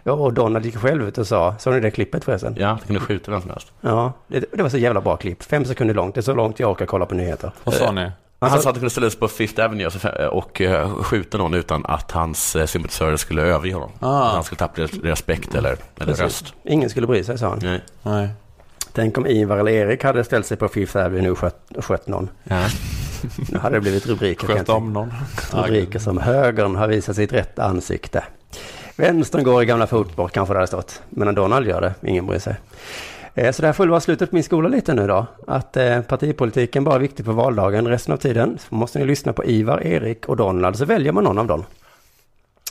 [0.03, 2.55] Och Donald gick själv ut och sa, såg ni det klippet förresten?
[2.57, 3.71] Ja, det kunde skjuta vem som helst.
[3.81, 5.43] Ja, det, det var så jävla bra klipp.
[5.43, 6.15] Fem sekunder långt.
[6.15, 7.51] Det är så långt jag orkar kolla på nyheter.
[7.63, 8.11] Vad sa ni?
[8.39, 10.93] Han Alltså- sa att han kunde ställa sig på Fifth Avenue och, så- och eh,
[11.03, 13.91] skjuta någon utan att hans eh, sympatisörer skulle överge honom.
[13.99, 14.27] Ah.
[14.27, 16.53] Att han skulle tappa respekt eller, eller röst.
[16.63, 17.59] Ingen skulle bry sig, sa han.
[17.63, 17.81] Nej.
[18.03, 18.29] Nej.
[18.93, 22.29] Tänk om Ivar eller Erik hade ställt sig på Fifth Avenue och skött, skött någon.
[22.43, 22.63] Ja.
[23.51, 24.47] Nu hade det blivit rubriker.
[24.47, 25.13] kan jag Sköt tänka om någon.
[25.53, 28.23] Rubriker som högern har visat sitt rätta ansikte.
[28.95, 31.01] Vänstern går i gamla fotspår, kanske det hade stått.
[31.09, 32.55] Men när Donald gör det, ingen bryr sig.
[33.37, 35.25] Eh, Så det här får väl vara slutet på min skola lite nu då.
[35.47, 37.87] Att eh, partipolitiken bara är viktig på valdagen.
[37.87, 40.75] Resten av tiden så måste ni lyssna på Ivar, Erik och Donald.
[40.77, 41.63] Så väljer man någon av dem.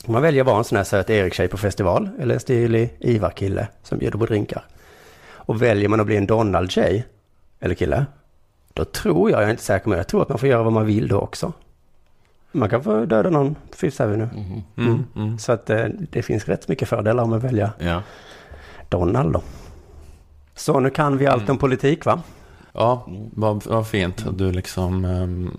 [0.05, 2.09] Man väljer vara en sån här söt Erik-tjej på festival.
[2.19, 4.65] Eller en stilig Ivar-kille som bjuder på drinkar.
[5.29, 7.05] Och väljer man att bli en Donald-tjej,
[7.59, 8.05] eller kille.
[8.73, 10.73] Då tror jag, jag är inte säker men jag tror att man får göra vad
[10.73, 11.53] man vill då också.
[12.51, 14.29] Man kan få döda någon på Fifth Avenue.
[14.77, 15.03] Mm.
[15.15, 15.39] Mm.
[15.39, 18.01] Så att eh, det finns rätt mycket fördelar med att välja Ja.
[18.89, 19.41] Donald då.
[20.57, 22.21] Så nu kan vi allt om politik va?
[22.73, 24.25] Ja, vad, vad fint.
[24.31, 25.51] Du liksom ehm,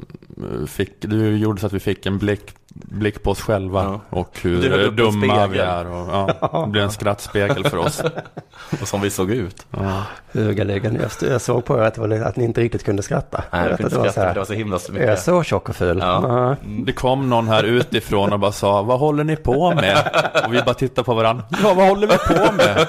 [0.66, 4.00] fick, du gjorde så att vi fick en blick, blick på oss själva Ja.
[4.18, 5.86] och hur dumma vi är.
[5.86, 6.08] Och,
[6.40, 8.02] ja, det blev en skrattspegel för oss.
[8.82, 9.66] Och som vi såg ut.
[9.70, 10.02] Ja.
[10.32, 10.98] Högerligen.
[11.20, 13.44] Jag, såg på er att, att ni inte riktigt kunde skratta.
[13.52, 15.24] Nej, Jag det var så skratta, här, det var så himla så Jag är mycket.
[15.24, 15.98] så tjock och ful.
[16.02, 16.56] Ja.
[16.86, 20.10] Det kom någon här utifrån och bara sa, vad håller ni på med?
[20.46, 22.86] Och vi bara tittade på varandra, ja vad håller vi på med?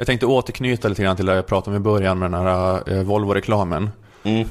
[0.00, 2.82] Jag tänkte återknyta lite grann till det jag pratade om i början med den här
[2.92, 3.90] eh, Volvo-reklamen.
[4.22, 4.48] Mm.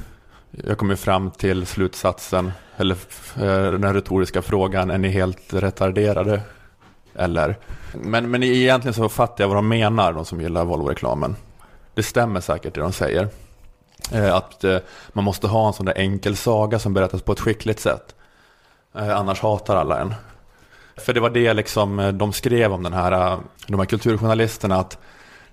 [0.50, 2.96] Jag kom ju fram till slutsatsen, eller
[3.36, 6.40] eh, den retoriska frågan, är ni helt retarderade?
[7.14, 7.56] Eller?
[7.92, 11.36] Men, men egentligen så fattar jag vad de menar, de som gillar Volvo-reklamen.
[11.94, 13.28] Det stämmer säkert det de säger.
[14.12, 14.64] Eh, Att
[15.12, 18.14] man måste ha en sån där enkel saga som berättas på ett skickligt sätt.
[18.92, 20.14] Annars hatar alla en.
[20.96, 24.98] För det var det liksom de skrev om den här, de här kulturjournalisterna, att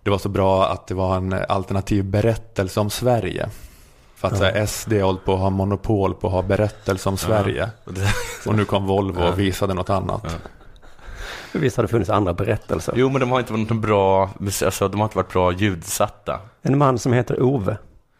[0.05, 3.49] det var så bra att det var en alternativ berättelse om Sverige.
[4.15, 7.09] För att så här, SD har hållit på att ha monopol på att ha berättelse
[7.09, 7.69] om Sverige.
[8.47, 10.41] Och nu kom Volvo och visade något annat.
[11.51, 12.93] Visst har det funnits andra berättelser.
[12.97, 14.29] Jo, men de har inte varit bra,
[14.65, 16.39] alltså, de har inte varit bra ljudsatta.
[16.61, 17.77] En man som heter Ove.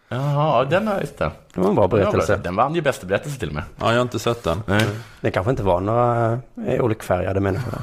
[0.10, 1.32] Jaha, den har just det.
[1.54, 2.38] Det var en bra berättelse.
[2.38, 3.64] Den vann ju bästa berättelse till och med.
[3.80, 4.64] Ja, jag har inte sett den.
[4.66, 4.88] Nej.
[5.22, 7.74] Det kanske inte var några eh, olikfärgade människor.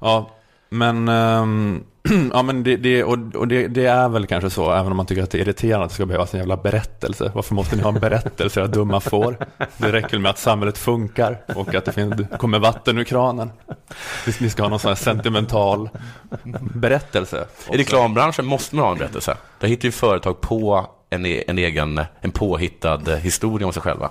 [0.00, 0.30] Ja,
[0.70, 1.84] men, ehm,
[2.32, 5.06] ja, men det, det, och, och det, det är väl kanske så, även om man
[5.06, 7.32] tycker att det är irriterande att det ska behövas en jävla berättelse.
[7.34, 9.36] Varför måste ni ha en berättelse, era dumma får?
[9.76, 13.50] Det räcker med att samhället funkar och att det, finns, kommer vatten ur kranen.
[14.40, 15.88] Ni ska ha någon sån här sentimental
[16.74, 17.44] berättelse.
[17.72, 19.36] I reklambranschen måste man ha en berättelse.
[19.58, 24.10] Där hittar ju företag på en, e- en egen, en påhittad historia om sig själva.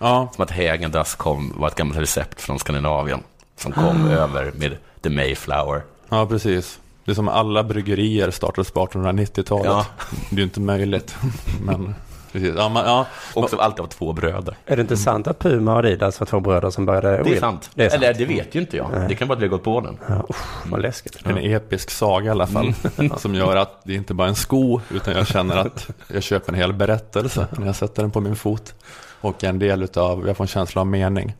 [0.00, 3.20] Ja, Som att Häagen-Dazs kom, var ett gammalt recept från Skandinavien.
[3.56, 5.82] Som kom över med The Mayflower.
[6.08, 6.78] Ja, precis.
[7.04, 9.64] Det är som alla bryggerier startades på 1890-talet.
[9.66, 9.86] Ja.
[10.30, 11.16] Det är ju inte möjligt.
[11.62, 11.94] Men,
[12.32, 12.54] precis.
[12.56, 13.06] Ja, man, ja.
[13.34, 14.56] Och som alltid av två bröder.
[14.66, 17.24] Är det inte sant att Puma och Adidas var två bröder som började Det är
[17.24, 17.40] Will?
[17.40, 17.70] sant.
[17.74, 18.02] Det är sant.
[18.02, 19.04] Eller det vet ju inte jag.
[19.08, 19.98] Det kan vara att vi har gått på den.
[20.08, 21.18] Ja, usch, vad läskigt.
[21.26, 22.74] En episk saga i alla fall.
[23.18, 26.52] Som gör att det inte bara är en sko, utan jag känner att jag köper
[26.52, 28.74] en hel berättelse när jag sätter den på min fot.
[29.20, 31.34] Och en del utav, jag får en känsla av mening.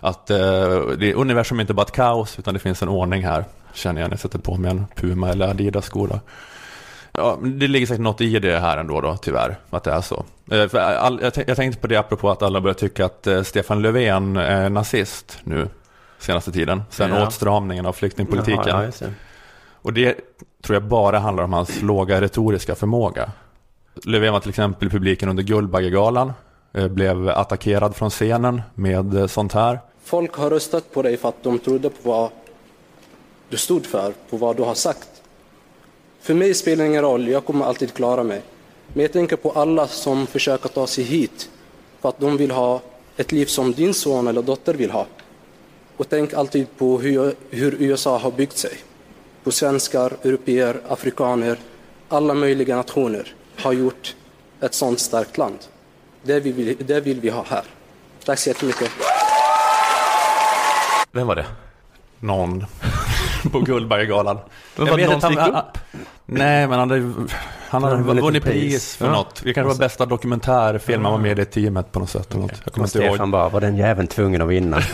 [0.00, 0.38] Att eh,
[0.98, 3.44] det, universum är inte bara ett kaos, utan det finns en ordning här.
[3.76, 6.06] Känner jag när jag sätter på mig en Puma eller Adidas-sko.
[6.06, 6.20] då.
[7.12, 10.24] Ja, det ligger säkert något i det här ändå då, tyvärr, att det är så.
[10.50, 13.42] Eh, all, jag, tän- jag tänkte på det apropå att alla börjar tycka att eh,
[13.42, 15.68] Stefan Löfven är nazist nu.
[16.18, 16.82] senaste tiden.
[16.90, 17.26] Sen Ja.
[17.26, 18.62] åtstramningen av flyktingpolitiken.
[18.66, 19.12] Jaha, ja, det.
[19.72, 20.16] Och det
[20.62, 23.30] tror jag bara handlar om hans låga retoriska förmåga.
[24.04, 26.32] Löfven var till exempel i publiken under Guldbaggegalan.
[26.74, 29.80] eh, Blev attackerad från scenen med sånt här.
[30.04, 32.30] Folk har röstat på dig för att de trodde på
[33.48, 35.08] du stod för, på vad du har sagt.
[36.20, 38.42] För mig spelar det ingen roll, jag kommer alltid klara mig.
[38.92, 41.50] Men jag tänker på alla som försöker ta sig hit
[42.00, 42.80] för att de vill ha
[43.16, 45.06] ett liv som din son eller dotter vill ha.
[45.96, 48.72] Och tänk alltid på hur, hur USA har byggt sig.
[49.44, 51.58] På svenskar, europeer, afrikaner,
[52.08, 54.16] alla möjliga nationer har gjort
[54.60, 55.58] ett sådant starkt land.
[56.22, 57.64] Det vill vi, det vill vi ha här.
[58.24, 58.90] Tack så jättemycket.
[61.12, 61.46] Vem var det?
[62.20, 62.64] Någon
[63.50, 64.38] på Guldbaggegalan.
[64.76, 65.64] Men Jag var det vet som han- gick han-
[66.28, 67.12] Nej, men han hade,
[67.68, 69.12] han hade vunnit pris, för Ja.
[69.12, 69.40] något.
[69.44, 72.30] Det kanske var bästa dokumentärfilm, han var med i det teamet på något sätt.
[72.34, 72.52] Eller något.
[72.64, 73.30] Jag kommer inte ihåg.
[73.30, 74.80] Bara, var den jäveln tvungen att vinna?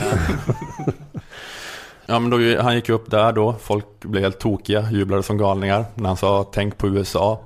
[2.07, 5.85] Ja, men då, han gick upp där då, folk blev helt tokiga, jublade som galningar
[5.95, 7.41] när han sa tänk på USA.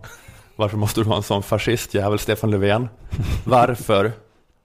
[0.56, 2.88] Varför måste du vara en sån fascistjävel, Stefan Löfven?
[3.44, 4.12] Varför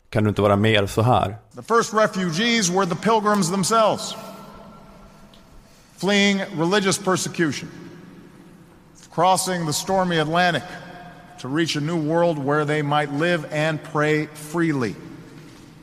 [0.09, 1.35] kan du inte vara mer så här?
[1.55, 4.15] The first refugees were the pilgrims themselves,
[6.01, 7.69] fleeing religious persecution,
[9.11, 10.63] crossing the stormy Atlantic
[11.39, 14.95] to reach a new world where they might live and pray freely.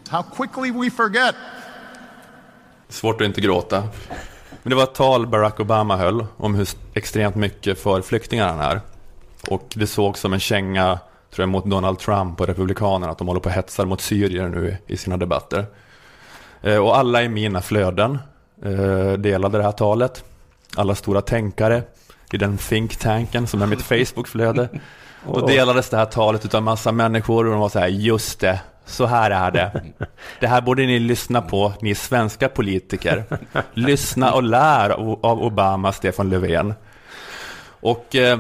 [0.09, 1.35] How quickly we forget.
[2.89, 3.89] Svårt att inte gråta.
[4.63, 8.61] Men det var ett tal Barack Obama höll om hur extremt mycket för flyktingar han
[8.61, 8.81] är.
[9.49, 10.99] Och det såg som en känga,
[11.35, 14.49] tror jag, mot Donald Trump och Republikanerna, att de håller på och hetsar mot syrier
[14.49, 15.67] nu i sina debatter.
[16.63, 18.19] Eh, och alla i mina flöden
[19.19, 20.25] delade det här talet.
[20.77, 21.83] Alla stora tänkare
[22.33, 24.69] i den think tanken som är mitt Facebook-flöde.
[25.27, 28.61] Och delades det här talet utav massa människor och de var så här, just det,
[28.87, 29.83] så här är det.
[30.41, 33.25] Det här borde ni lyssna på, ni svenska politiker.
[33.75, 36.75] Lyssna och lär av av Obama, Stefan Löfven.
[37.81, 38.39] Och, eh,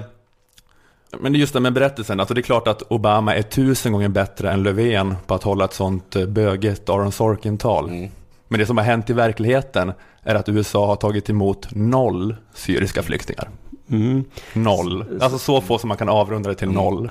[1.19, 4.53] men just det med berättelsen, alltså det är klart att Obama är tusen gånger bättre
[4.53, 8.09] än Löfven på att hålla ett sånt eh, bögigt Aron Sorkin-tal.
[8.49, 9.93] Men det som har hänt i verkligheten
[10.23, 13.49] är att USA har tagit emot noll syriska flyktingar.
[13.91, 14.25] Mm.
[14.53, 15.21] Noll.
[15.21, 17.11] Alltså så få som man kan avrunda det till noll.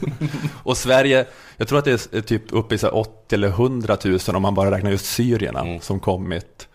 [0.62, 3.96] och Sverige, jag tror att det är typ uppe i så här 80 eller 100
[4.04, 6.68] 000 om man bara räknar just syrierna som kommit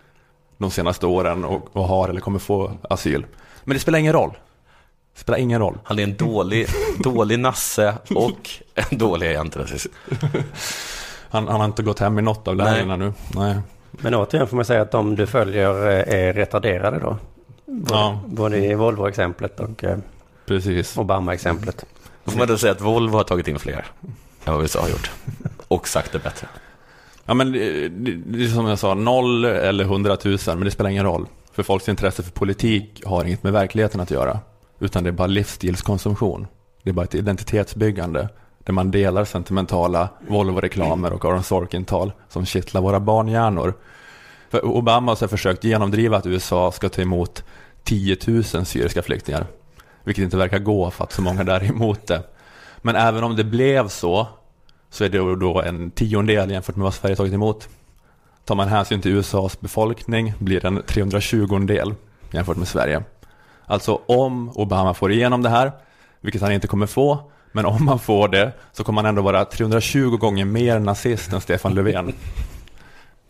[0.57, 3.25] de senaste åren och, och har eller kommer få asyl.
[3.63, 4.37] Men det spelar ingen roll.
[5.13, 5.77] Det spelar ingen roll.
[5.83, 6.67] Han är en dålig,
[7.03, 9.87] dålig nasse och en dålig antirasist.
[11.31, 13.13] Han, han har inte gått hem i något av lärarna nu.
[13.35, 13.55] Nej.
[13.91, 17.17] Men återigen får man säga att de du följer eh, är retarderade då.
[17.89, 19.97] Ja, Både i Volvo-exemplet och eh,
[20.45, 20.97] precis.
[20.97, 21.85] Obama-exemplet.
[22.23, 23.85] Då får man då säga att Volvo har tagit in fler
[24.45, 25.11] än vad USA har gjort.
[25.67, 26.47] Och sagt det bättre.
[27.25, 30.89] Ja men det, det, det är som jag sa, noll eller hundratusen, men det spelar
[30.89, 31.25] ingen roll.
[31.51, 34.39] För folks intresse för politik har inget med verkligheten att göra.
[34.79, 36.47] Utan det är bara livsstilskonsumtion.
[36.83, 38.29] Det är bara ett identitetsbyggande.
[38.69, 43.73] Där man delar sentimentala Volvo-reklamer och Aron Sorkin-tal som kittlar våra barnhjärnor.
[44.49, 47.43] För Obama har försökt genomdriva att USA ska ta emot
[47.83, 49.45] 10 000 syriska flyktingar.
[50.03, 52.23] Vilket inte verkar gå för att så många där är emot det.
[52.77, 54.27] Men även om det blev så,
[54.89, 57.69] så är det då en tiondel jämfört med vad Sverige tagit emot.
[58.45, 61.95] Tar man hänsyn till USAs befolkning blir det en 320 del
[62.31, 63.03] jämfört med Sverige.
[63.65, 65.71] Alltså om Obama får igenom det här,
[66.21, 69.45] vilket han inte kommer få, men om han får det så kommer han ändå vara
[69.45, 72.13] 320 gånger mer nazist än Stefan Löfven.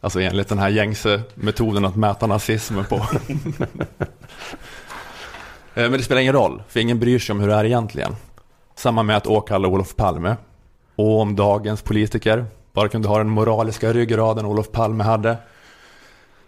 [0.01, 2.95] Alltså enligt den här gängse metoden att mäta nazismen på.
[5.73, 8.15] Eh, Men det spelar ingen roll, för ingen bryr sig om hur det är egentligen.
[8.75, 10.35] Samma med att åkalla Olof Palme.
[10.95, 15.37] Och om dagens politiker bara kunde ha den moraliska ryggraden Olof Palme hade.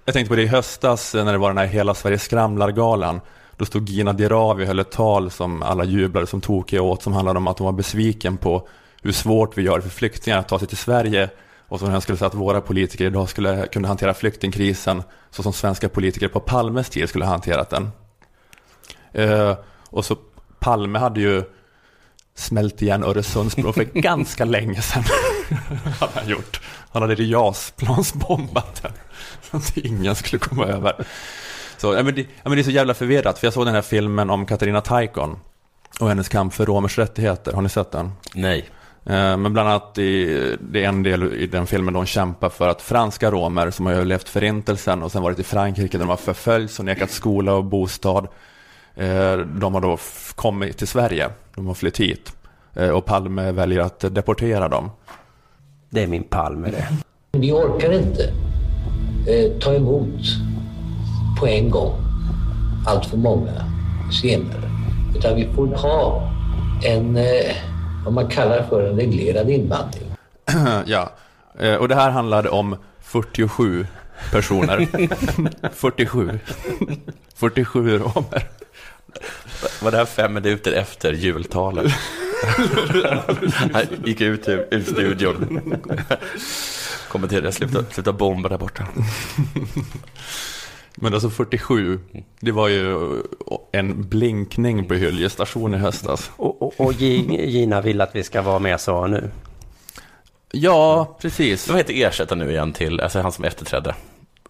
[0.05, 3.22] Jag tänkte på det i höstas när det var den här Hela Sverige skramlar-galan.
[3.62, 7.14] Då stod Gina Dirawi och höll ett tal som alla jublade som tokiga åt som
[7.14, 8.68] handlade om att hon var besviken på
[9.01, 11.30] hur svårt vi gör för flyktingar att ta sig till Sverige
[11.68, 15.53] och som jag skulle säga att våra politiker idag skulle kunna hantera flyktingkrisen så som
[15.53, 17.91] svenska politiker på Palmes tid skulle ha hanterat den.
[19.12, 19.57] Eh,
[19.89, 20.18] och så
[20.59, 21.43] Palme hade ju
[22.36, 25.03] smält igen Öresundsbron för ganska länge sedan.
[25.99, 26.62] hade han gjort.
[26.91, 28.91] Han hade JAS-plansbombat den.
[29.41, 31.05] Så att ingen skulle komma över.
[31.82, 33.40] Så, ja, men det, ja, men det är så jävla förvirrat.
[33.40, 35.38] För jag såg den här filmen om Katarina Taikon.
[36.00, 37.54] Och hennes kamp för romers rättigheter.
[37.54, 38.12] Har ni sett den?
[38.36, 38.66] Nej.
[39.06, 40.26] Eh, Men bland annat i,
[40.72, 43.86] det är en del i den filmen då hon kämpar för att franska romer som
[43.86, 47.54] har överlevt förintelsen och sen varit i Frankrike där de har förföljts och nekat skola
[47.54, 48.28] och bostad.
[48.96, 49.98] eh, De har då
[50.36, 51.30] kommit till Sverige.
[51.56, 52.34] De har flytt hit.
[52.74, 54.92] Eh, Och Palme väljer att deportera dem.
[55.90, 56.88] Det är min Palme det.
[57.40, 58.24] Vi orkar inte
[59.28, 60.20] eh, ta emot
[61.40, 61.94] på en gång
[62.86, 63.52] allt för många
[64.12, 64.70] scener.
[65.16, 66.32] Utan vi får ha
[66.84, 67.56] en, eh,
[68.06, 70.12] vad man kallar för en reglerad invandring.
[70.86, 71.12] ja,
[71.60, 73.88] eh, och det här handlade om 47
[74.32, 74.88] personer.
[75.74, 76.40] 47.
[77.36, 78.48] 47 romer.
[79.82, 81.94] Var det här fem minuter efter jultalet?
[83.74, 85.62] Han gick ut ur, ur studion.
[87.10, 88.88] Kommenterade, sluta, sluta bomba där borta.
[90.96, 92.00] Men alltså 47,
[92.39, 93.22] det var ju
[93.72, 96.32] en blinkning på Hylje station i höstas.
[96.36, 99.32] Och, och, och Gi- Gina vill att vi ska vara med så nu.
[100.52, 101.68] Ja, precis.
[101.68, 103.96] Vad heter ersättaren nu igen till, alltså han som efterträdde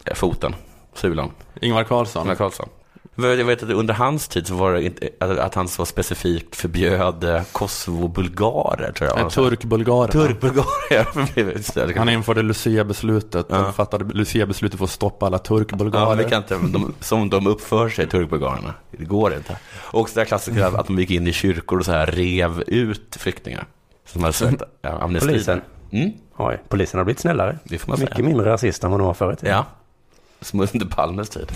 [0.06, 0.56] eh, foten,
[0.94, 1.32] sulan,
[1.62, 2.22] Ingvar Carlsson.
[2.22, 2.70] Ingvar Carlsson.
[3.16, 6.55] Jag vet att under hans tid så var det inte, att att han så specifikt
[6.55, 9.20] förbjöd eh, Kosovo-bulgarer, tror jag.
[9.20, 10.12] En turk-bulgarer.
[10.12, 11.97] Turk-bulgarer.
[11.97, 13.45] Han införde Lucia-beslutet.
[13.49, 13.55] Ja.
[13.55, 16.09] Han fattade Lucia-beslutet för att stoppa alla turk-bulgarer.
[16.09, 18.74] Ja, det kan inte, de, som de uppför sig, turkbulgarerna.
[18.91, 19.57] Det går inte.
[19.76, 23.18] Och så där klassiska att de gick in i kyrkor och så här rev ut
[23.20, 23.66] flyktingar.
[24.05, 25.28] Som hade sökt ja, amnesti.
[25.28, 25.62] Polisen.
[25.91, 27.57] Mm, Oj, polisen har blivit snällare.
[27.64, 28.28] det får man Mycket säga.
[28.28, 29.39] mindre rasist än vad de var förut.
[29.41, 29.66] Ja.
[30.41, 31.51] Som under Palmes tid.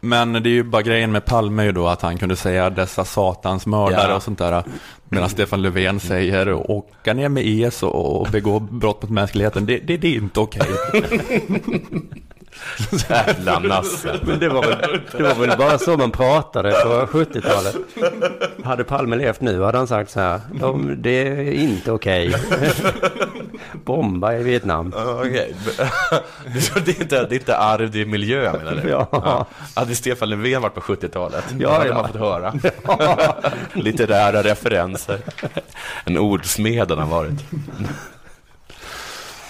[0.00, 3.04] Men det är ju bara grejen med Palme ju då att han kunde säga dessa
[3.04, 4.16] satans mördare Ja.
[4.16, 4.64] och sånt där.
[5.08, 9.66] Medan Stefan Löfven säger åka ner med IS och, och begå brott mot mänskligheten.
[9.66, 10.62] Det, det, det är inte okej.
[13.08, 14.20] Jävla nasse.
[14.22, 17.76] Men det var, väl, det var väl bara så man pratade på 70-talet.
[18.64, 20.40] Hade Palme levt nu hade han sagt så här.
[20.52, 22.34] De, det är inte okej.
[23.84, 24.92] Bomba i Vietnam.
[24.96, 25.54] Ja, Okej.
[26.60, 28.88] Så det är inte, det är inte arv, det är miljö menar du?
[28.88, 29.46] Ja.
[29.74, 31.44] Hade Stefan Löfven varit på 70-talet?
[31.58, 31.94] Ja, Ja, hade ja.
[31.94, 32.54] man fått höra.
[33.72, 35.18] Litterära referenser.
[36.04, 37.44] En ordsmed han varit.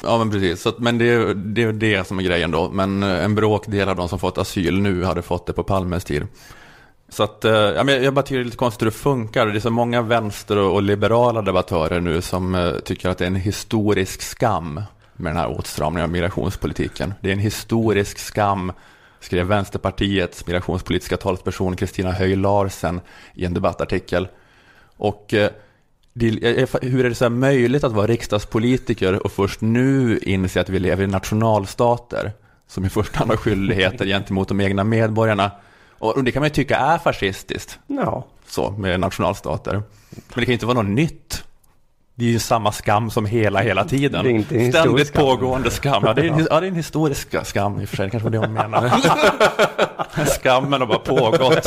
[0.03, 2.71] Ja men precis, så, att- men det är det, är det som är grejen då.
[2.71, 6.05] Men eh, en bråkdel av de som fått asyl nu hade fått det på Palmes
[6.05, 6.27] tid.
[7.09, 9.47] Så att, eh, ja, men jag bara tycker det är lite konstigt hur det funkar.
[9.47, 13.27] Det är så många vänster och, liberala debattörer nu som eh, tycker att det är
[13.27, 14.83] en historisk skam
[15.17, 17.15] med den här åtstramningen av migrationspolitiken.
[17.21, 18.73] Det är en historisk skam,
[19.21, 23.01] skrev Vänsterpartiets migrationspolitiska talesperson Kristina Höj Larsen
[23.35, 24.29] i en debattartikel.
[24.97, 25.35] Och
[26.83, 31.05] hur är det så möjligt att vara riksdagspolitiker och först nu inse att vi lever
[31.05, 32.33] i nationalstater
[32.69, 35.51] som i första hand har skyldigheter gentemot de egna medborgarna?
[35.99, 38.27] Och och det kan man ju tycka är fascistiskt, Ja.
[38.49, 39.73] så, med nationalstater.
[39.73, 39.83] Men
[40.35, 41.45] det kan ju inte vara något nytt.
[42.19, 44.25] Det är ju samma skam som hela, hela tiden.
[44.25, 46.03] Det är inte en Ständigt pågående skam.
[46.07, 48.07] Ja det, är en, ja, det är en historisk skam i och för sig.
[48.07, 48.91] Det kanske var det hon menade.
[50.41, 51.67] Skammen har bara pågått.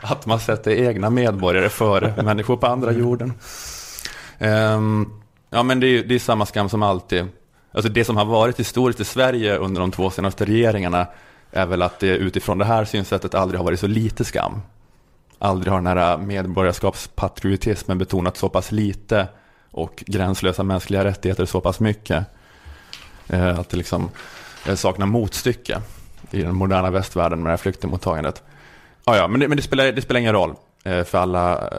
[0.00, 3.32] Att man sätter egna medborgare före människor på andra jorden.
[4.38, 5.12] Ehm,
[5.50, 7.26] ja, men det är, det är samma skam som alltid.
[7.72, 11.06] Alltså det som har varit historiskt i Sverige under de två senaste regeringarna
[11.50, 14.62] är väl att det utifrån det här synsättet aldrig har varit så lite skam.
[15.38, 19.28] Aldrig har den här medborgarskapspatriotismen betonat så pass lite
[19.70, 22.26] och gränslösa mänskliga rättigheter så pass mycket.
[23.28, 24.10] Eh, att det liksom
[24.66, 25.80] eh, saknar motstycke
[26.30, 28.42] i den moderna västvärlden med det här flyktingmottagandet.
[29.04, 30.54] Ja, ja, men det, men det, spelar, det spelar ingen roll
[30.84, 31.70] eh, för alla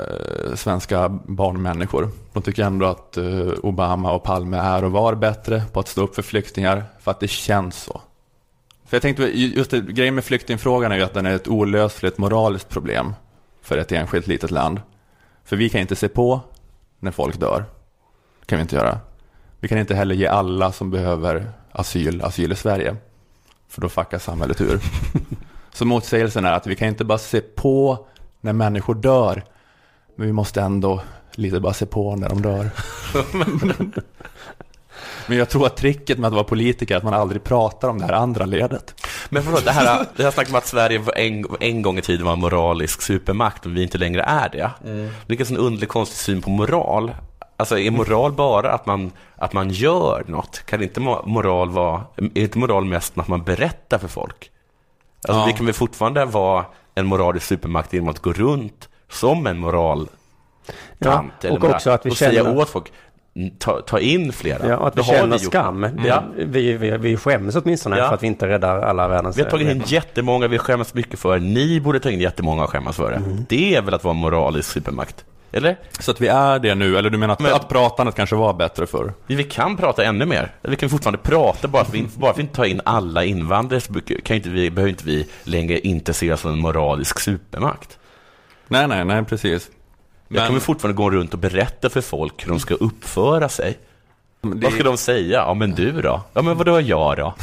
[0.55, 2.09] svenska barnmänniskor.
[2.33, 3.17] De tycker ändå att
[3.63, 7.19] Obama och Palme är och var bättre på att stå upp för flyktingar för att
[7.19, 8.01] det känns så.
[8.85, 12.17] För jag tänkte, just det, grejen med flyktingfrågan är ju att den är ett olösligt
[12.17, 13.13] moraliskt problem
[13.61, 14.81] för ett enskilt litet land.
[15.43, 16.41] För vi kan inte se på
[16.99, 17.65] när folk dör.
[18.51, 18.99] Kan vi inte göra.
[19.59, 22.95] Vi kan inte heller ge alla som behöver asyl, asyl i Sverige.
[23.69, 24.79] För då fuckar samhället ur.
[25.73, 28.07] Så motsägelsen är att vi kan inte bara se på
[28.41, 29.43] när människor dör.
[30.15, 32.69] Men vi måste ändå lite bara se på när de dör.
[35.27, 37.99] Men jag tror att tricket med att vara politiker är att man aldrig pratar om
[37.99, 39.05] det här andra ledet.
[39.29, 42.01] Men förlåt, det här, det här snacket om att Sverige var en, en gång i
[42.01, 44.71] tiden var en moralisk supermakt och vi inte längre är det.
[44.85, 45.09] Mm.
[45.27, 47.11] Det är en sån underlig konstig syn på moral.
[47.61, 50.61] Alltså är moral bara att man, att man gör något?
[50.65, 54.51] Kan inte mo- moral vara, är inte moral mest att man berättar för folk?
[55.27, 55.45] Alltså Ja.
[55.45, 60.11] vi kan väl fortfarande vara en moralisk supermakt genom att gå runt som en moraltant.
[60.99, 62.91] Ja, och också att vi och säga känner- åt folk,
[63.35, 64.67] "Mm, ta, ta in flera.
[64.67, 65.81] Ja, och att vi känner vi skam.
[65.81, 66.23] Det, Ja.
[66.37, 68.07] vi, vi, vi skäms åtminstone Ja.
[68.07, 69.37] för att vi inte räddar alla världens...
[69.37, 71.39] Vi har tagit in jättemånga vi skäms mycket för.
[71.39, 73.17] Ni borde ta in jättemånga och skämmas för det.
[73.17, 73.45] Mm.
[73.49, 75.25] Det är väl att vara moralisk supermakt?
[75.53, 75.77] Eller?
[75.99, 78.53] Så att vi är det nu, eller du menar att, Men- att pratandet kanske var
[78.53, 79.13] bättre förr?
[79.27, 80.51] Vi kan prata ännu mer.
[80.61, 82.81] Vi kan fortfarande prata, bara för att vi, bara för att vi inte tar in
[82.85, 83.93] alla invandrare så
[84.23, 87.97] kan inte vi, behöver inte vi längre inte se oss som en moralisk supermakt.
[88.67, 89.69] Nej, nej, nej, precis.
[90.27, 93.77] Jag kan väl fortfarande gå runt och berätta för folk hur de ska uppföra sig.
[94.41, 95.37] det- Vad ska de säga?
[95.47, 96.21] Ja, men du då?
[96.33, 97.33] Ja, men vadå jag då?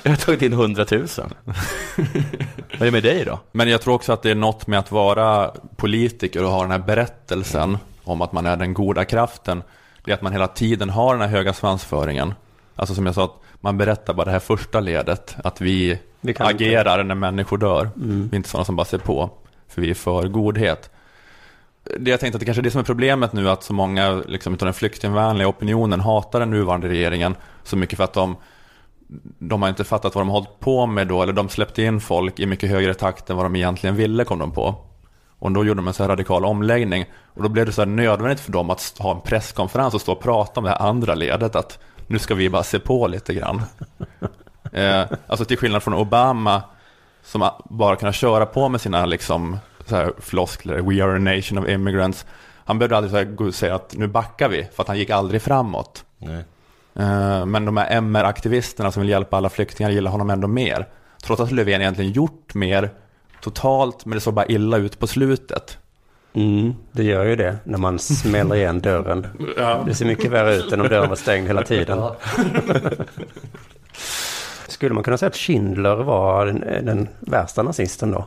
[0.02, 1.06] Jag har tagit in 100 000.
[1.14, 3.40] Vad är det med dig då?
[3.52, 6.70] Men jag tror också att det är något med att vara politiker och ha den
[6.70, 9.62] här berättelsen om att man är den goda kraften.
[10.04, 12.34] Det är att man hela tiden har den här höga svansföringen.
[12.76, 16.28] Alltså som jag sa, att man berättar bara det här första ledet, att vi, kan
[16.28, 17.90] inte- agerar när människor dör.
[17.94, 19.30] Vi är inte sådana som bara ser på,
[19.68, 20.90] för vi är för godhet.
[21.98, 24.22] Det jag tänkte att det kanske är det som är problemet nu, att så många
[24.26, 27.34] liksom, utav den flyktingvänliga opinionen hatar den nuvarande regeringen
[27.64, 28.36] så mycket för att de
[29.38, 32.00] de har inte fattat vad de har hållit på med då, eller de släppte in
[32.00, 34.74] folk i mycket högre takt än vad de egentligen ville, kom de på.
[35.38, 37.04] Och då gjorde de en så här radikal omläggning.
[37.34, 40.12] Och då blev det så här nödvändigt för dem att ha en presskonferens och stå
[40.12, 43.34] och prata om det här andra ledet, att nu ska vi bara se på lite
[43.34, 43.62] grann.
[44.72, 46.62] Eh, alltså till skillnad från Obama,
[47.22, 51.58] som bara kunde köra på med sina liksom, så här floskler, we are a nation
[51.58, 52.26] of immigrants.
[52.64, 55.10] Han behövde aldrig så gå och säga att nu backar vi, för att han gick
[55.10, 56.04] aldrig framåt.
[56.18, 56.44] Nej.
[56.94, 60.86] Eh, Men de här MR-aktivisterna som vill hjälpa alla flyktingar gillar honom ändå mer.
[61.22, 62.90] Trots att Löfven egentligen gjort mer
[63.40, 65.78] totalt, men det såg bara illa ut på slutet.
[66.32, 69.26] Mm, det gör ju det när man smäller igen dörren.
[69.86, 72.02] Det ser mycket värre ut än om dörren var stängd hela tiden.
[74.68, 78.26] Skulle man kunna säga att Schindler var den, den värsta nazisten då?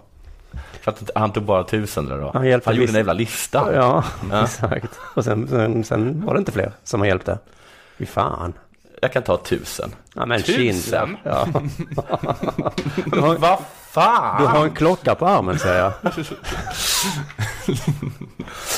[0.82, 2.32] För att han tog bara tusen då?
[2.34, 3.70] Han hjälpte han gjorde en jävla lista.
[3.76, 4.44] Ja, Ja.
[4.44, 5.00] exakt.
[5.16, 7.38] Och sen, sen, sen var det inte fler som han hjälpte.
[8.04, 8.54] Fy fan.
[9.02, 9.96] Jag kan ta tusen.
[10.16, 11.18] Ja, men Tusen?
[11.24, 11.48] Ja.
[13.40, 13.60] Vad
[13.92, 14.42] fan?
[14.42, 15.94] du har en klocka på armen säger jag.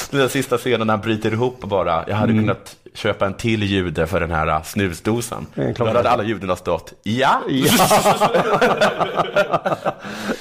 [0.09, 3.33] Den där sista scenen när han bryter ihop och bara, jag hade kunnat köpa en
[3.33, 5.45] till jude för den här uh, snusdosan.
[5.55, 5.73] Mm.
[5.73, 7.41] Då hade alla judarna stått, ja.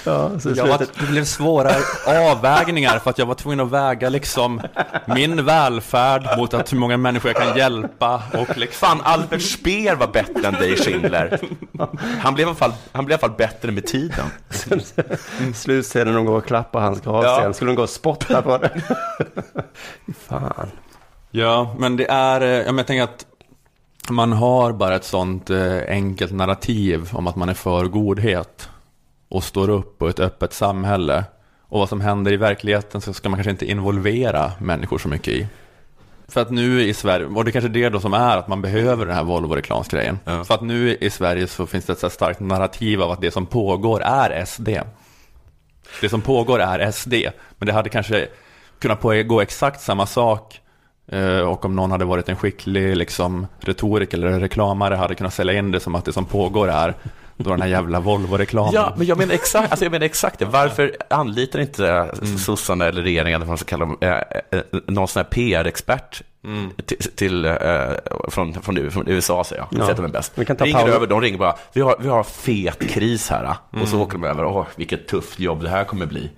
[0.05, 1.71] Ja, Jag var, det blev svåra
[2.07, 4.61] avvägningar för att jag var tvungen att väga liksom
[5.07, 9.95] min välfärd mot att hur många människor jag kan hjälpa och liksom Fan, Albert Speer
[9.95, 11.39] var bättre än dig, Schindler.
[12.21, 14.27] Han blev i alla fall, han blev i alla fall bättre med tiden.
[15.55, 17.45] Slutscenen de går och klappar hans gravsten.
[17.45, 17.53] Ja.
[17.53, 18.83] Skulle de gå och spotta på det?
[20.19, 20.71] Fan.
[21.31, 23.27] Ja, men det är, eh, jag tänker att
[24.11, 28.69] man har bara ett sånt eh, enkelt narrativ om att man är för godhet
[29.29, 31.25] och står upp på ett öppet samhälle.
[31.61, 35.29] Och vad som händer i verkligheten så ska man kanske inte involvera människor så mycket
[35.29, 35.47] i.
[36.29, 38.63] För att nu i Sverige, och det är kanske det då som är att man
[38.63, 40.19] behöver den här Volvo-reklamsgrejen.
[40.25, 40.45] Ja.
[40.45, 43.31] För att nu i Sverige så finns det ett så starkt narrativ av att det
[43.31, 44.69] som pågår är SD.
[46.01, 47.15] Det som pågår är SD,
[47.59, 48.29] men det hade kanske
[48.89, 50.61] kunnat pågå exakt samma sak
[51.13, 55.55] eh, och om någon hade varit en skicklig liksom, retoriker eller reklamare hade kunnat sälja
[55.59, 56.95] in det som att det som pågår är
[57.37, 58.73] då den här jävla Volvo-reklamen.
[58.75, 60.45] Ja, men jag menar exakt, alltså jag menar exakt det.
[60.45, 62.39] Varför anlitar inte Mm.
[62.39, 66.23] sossarna eller regeringen, eller vad man ska kalla dem, eh, eh, någon sån här PR-expert
[66.45, 66.71] Mm.
[66.87, 67.53] till, till, eh,
[68.29, 69.81] från, från, från USA, säger jag.
[69.81, 69.87] Ja.
[69.87, 70.33] Sätter är bäst.
[70.35, 73.55] Vi kan ta ringer över, de ringer bara, vi har, vi har fet kris här.
[73.71, 73.87] Och Mm.
[73.87, 76.31] så åker de över, åh, vilket tufft jobb det här kommer bli.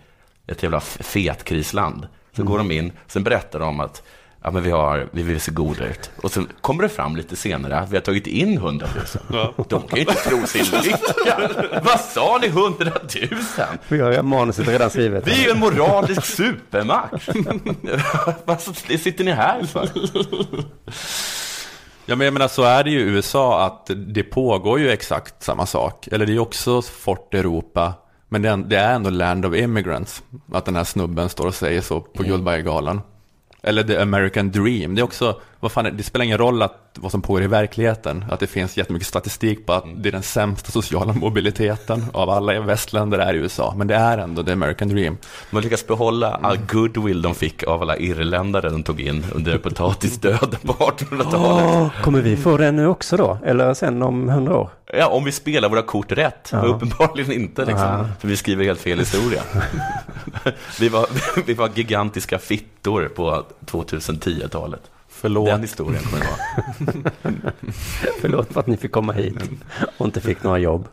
[0.47, 2.07] Ett jävla f- fetkrisland.
[2.37, 2.51] Så Mm.
[2.53, 4.03] går de in, sen berättar de att
[4.43, 6.11] Ja, men vi, har, vi vill se goda ut.
[6.23, 8.87] Och sen kommer det fram lite senare att vi har tagit in 100
[9.29, 9.67] 000.
[9.69, 11.51] De kan ju inte tro sin lycka.
[11.85, 12.93] Vad sa ni 100
[13.31, 13.31] 000?
[13.89, 15.27] Vi har ju manuset redan skrivet.
[15.27, 17.29] Vi är ju en moralisk supermakt.
[18.45, 19.89] Vad sitter ni här för?
[22.07, 25.43] Ja, men jag menar så är det ju i USA att det pågår ju exakt
[25.43, 26.07] samma sak.
[26.13, 27.95] Eller det är ju också Fort Europa.
[28.29, 30.23] Men det är, det är ändå Land of Immigrants.
[30.53, 33.01] Att den här snubben står och säger så på Guldbaggegalan.
[33.63, 34.95] Eller The American Dream.
[34.95, 38.25] Det är också, vad fan, det spelar ingen roll att, vad som pågår i verkligheten.
[38.31, 42.55] Att det finns jättemycket statistik på att det är den sämsta sociala mobiliteten av alla
[42.55, 43.75] i västländer är i USA.
[43.77, 45.19] Men det är ändå The American Dream.
[45.51, 50.61] Man lyckas behålla all goodwill de fick av alla irländare de tog in under potatisdöden
[50.63, 51.67] på 1800-talet.
[51.67, 53.39] Åh, kommer vi få den nu också då?
[53.45, 54.71] Eller sen om hundra år?
[54.93, 56.49] Ja, om vi spelar våra kort rätt.
[56.53, 56.63] Ja.
[56.63, 57.89] Uppenbarligen inte, liksom.
[57.89, 58.07] Ja.
[58.21, 59.43] För vi skriver helt fel historia.
[60.81, 61.07] vi, var,
[61.47, 64.91] vi var gigantiska fittor på 2010-talet.
[65.21, 65.47] Förlåt.
[65.47, 67.53] Den historien kommer det vara.
[68.21, 69.37] Förlåt för att ni fick komma hit
[69.99, 70.89] och inte fick några jobb.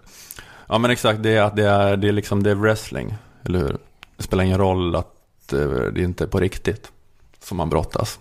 [0.68, 3.16] Ja men exakt, det är det är, det är liksom det är wrestling,
[3.46, 3.78] eller hur?
[4.18, 6.92] Det spelar ingen roll att eh, det inte är på riktigt
[7.40, 8.20] som man brottas.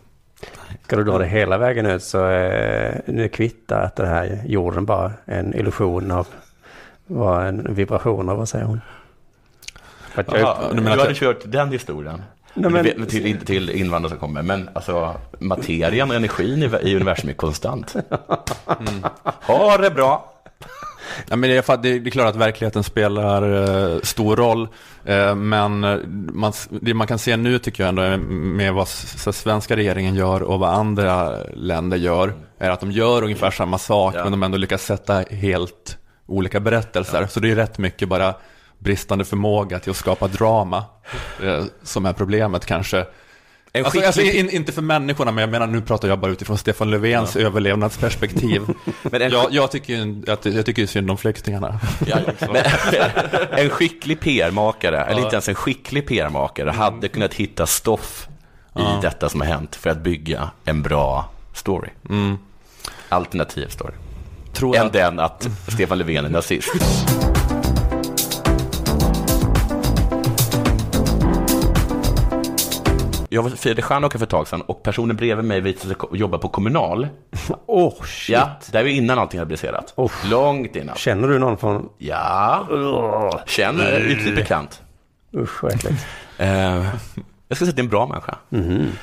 [0.85, 4.85] Ska du dra det hela vägen ut så eh, nu kvittar att det här jorden
[4.87, 6.27] bara en illusion av
[7.07, 8.81] vad en vibration av, vad säger hon?
[10.15, 12.23] Att jag, Jaha, du du, menar att hade jag- kört den historien.
[12.55, 16.63] Nej, men- Det vet- till, inte till invandrare som kommer, men alltså materien och energin
[16.63, 17.95] i, i universum är konstant.
[18.89, 19.05] Mm.
[19.43, 20.29] Ha det bra!
[21.29, 23.43] Ja, men det, är, det, klart att verkligheten spelar
[23.95, 24.69] eh, stor roll.
[25.05, 25.97] Eh, men eh,
[26.33, 30.59] man, det man kan se nu tycker jag ändå med vad svenska regeringen gör och
[30.61, 34.23] vad andra länder gör är att de gör ungefär samma sak Ja.
[34.23, 37.27] men de ändå lyckas sätta helt olika berättelser.
[37.31, 38.35] Så det är rätt mycket bara
[38.83, 40.85] bristande förmåga till att skapa drama
[41.43, 43.07] eh, som är problemet kanske.
[43.75, 46.59] En Alltså, alltså, in, inte för människorna, men jag menar nu pratar jag bara utifrån
[46.59, 48.63] Stefan Löfvens överlevnadsperspektiv.
[49.03, 51.81] Men en- jag, jag, tycker, ju att, jag tycker ju synd om flyktingarna.
[52.07, 52.57] Ja, men,
[53.59, 58.29] en skicklig PR-makare, eller inte ens en skicklig PR-makare, hade kunnat hitta stoff
[58.79, 61.89] i detta som har hänt för att bygga en bra story.
[63.09, 63.95] Alternativ story.
[64.53, 66.73] Tror Än jag, den att Stefan Löfven är nazist.
[73.33, 76.49] Jag firade stjärnåker för ett tag sedan och personen bredvid mig visade sig jobba på
[76.49, 77.09] Kommunal.
[77.67, 78.29] Åh, shit.
[78.37, 79.95] Ja, där var innan allting hade briserat.
[80.25, 80.97] Långt innan.
[80.97, 81.89] Känner du någon från...
[81.99, 84.83] Ja, känner ytligt bekant.
[85.37, 86.07] Usch, vad äckligt.
[86.39, 86.49] Eh,
[87.49, 88.37] jag ska säga att det är en bra människa.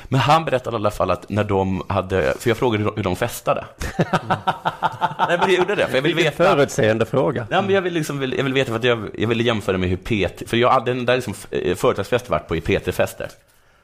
[0.08, 3.16] Men han berättade i alla fall att när de hade, för jag frågade hur de,
[3.16, 3.64] festade.
[3.98, 6.44] Nej, men jag gjorde det, för jag vill Vilken veta.
[6.44, 7.46] förutseende fråga.
[7.50, 9.88] Ja, men jag, vill liksom, jag vill veta för att jag, jag ville jämföra med
[9.88, 13.28] hur PT, för jag hade den där liksom, eh, företagsfest varit på i PT-fester.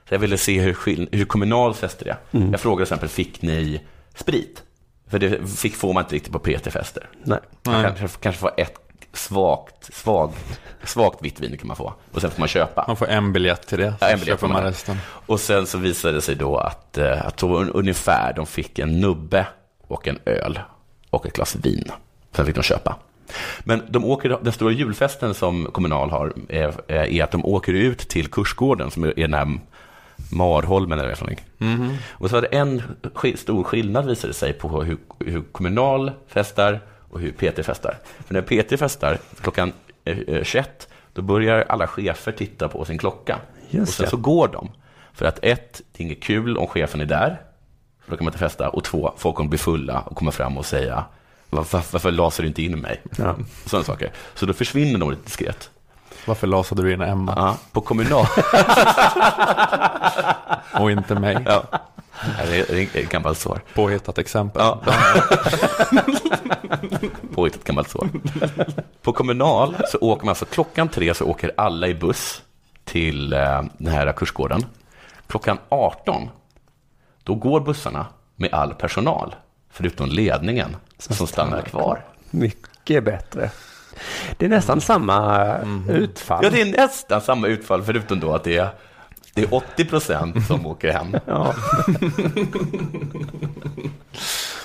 [0.08, 2.16] Så jag ville se hur, skill- hur kommunal fester är.
[2.50, 3.80] Jag frågade till exempel, fick ni
[4.14, 4.62] sprit?
[5.10, 7.08] För det fick, får man inte riktigt på PT-fester.
[7.24, 7.38] Nej.
[7.66, 8.74] Man kanske, kanske får ett
[9.12, 10.32] svagt, svag,
[10.84, 11.94] svagt vitt vin kan man få.
[12.12, 12.84] Och sen får man köpa.
[12.86, 14.96] man får en biljett till det, Ja, en biljett köper får man resten.
[15.26, 18.78] Och sen så visade det sig då att, eh, att så un- ungefär de fick
[18.78, 19.46] en nubbe
[19.86, 20.60] och en öl
[21.10, 21.84] och ett glas vin.
[22.32, 22.96] Sen fick de köpa.
[23.64, 27.98] Men de åker, den stora julfesten som Kommunal har är, är att de åker ut
[27.98, 29.58] till Kursgården som är den här
[30.32, 31.98] Marholmen eller vad någonting.
[32.10, 32.82] Och så var det en
[33.36, 37.98] stor skillnad visade sig på hur, hur Kommunal festar och hur PT festar.
[38.26, 39.72] För när PT festar klockan
[40.04, 43.38] eh, eh, 21, då börjar alla chefer titta på sin klocka.
[43.70, 44.10] Just och sen det.
[44.10, 44.70] så går de.
[45.12, 47.40] För att ett, det är inget kul om chefen är där,
[48.04, 48.68] för då kan man inte festa.
[48.68, 51.04] Och två, folk kommer bli fulla och komma fram och säga,
[51.50, 53.02] varför, varför laser du inte in mig?
[53.18, 53.36] Ja.
[53.66, 54.10] Sådana saker.
[54.34, 55.70] Så då försvinner de lite diskret.
[56.26, 58.26] Varför lasade du in Emma Ja, på kommunal...
[60.80, 61.38] och inte mig?
[61.46, 61.62] ja.
[62.46, 63.60] Det är ett gammalt svar.
[63.74, 64.62] Påhittat exempel.
[64.62, 64.80] Ja.
[67.34, 68.08] Påhittat gammalt svar.
[69.02, 72.42] På kommunal så åker man alltså klockan tre så åker alla i buss
[72.84, 74.64] till eh, den här kursgården.
[75.26, 76.28] Klockan 18
[77.22, 78.06] då går bussarna
[78.36, 79.34] med all personal
[79.70, 82.04] förutom ledningen som stannar kvar.
[82.30, 83.50] Mycket bättre.
[84.36, 85.48] Det är nästan samma
[85.88, 86.40] utfall.
[86.44, 88.68] Ja, det är nästan samma utfall förutom då att det är,
[89.34, 91.16] det är 80 procent som åker hem.
[91.26, 91.54] Ja.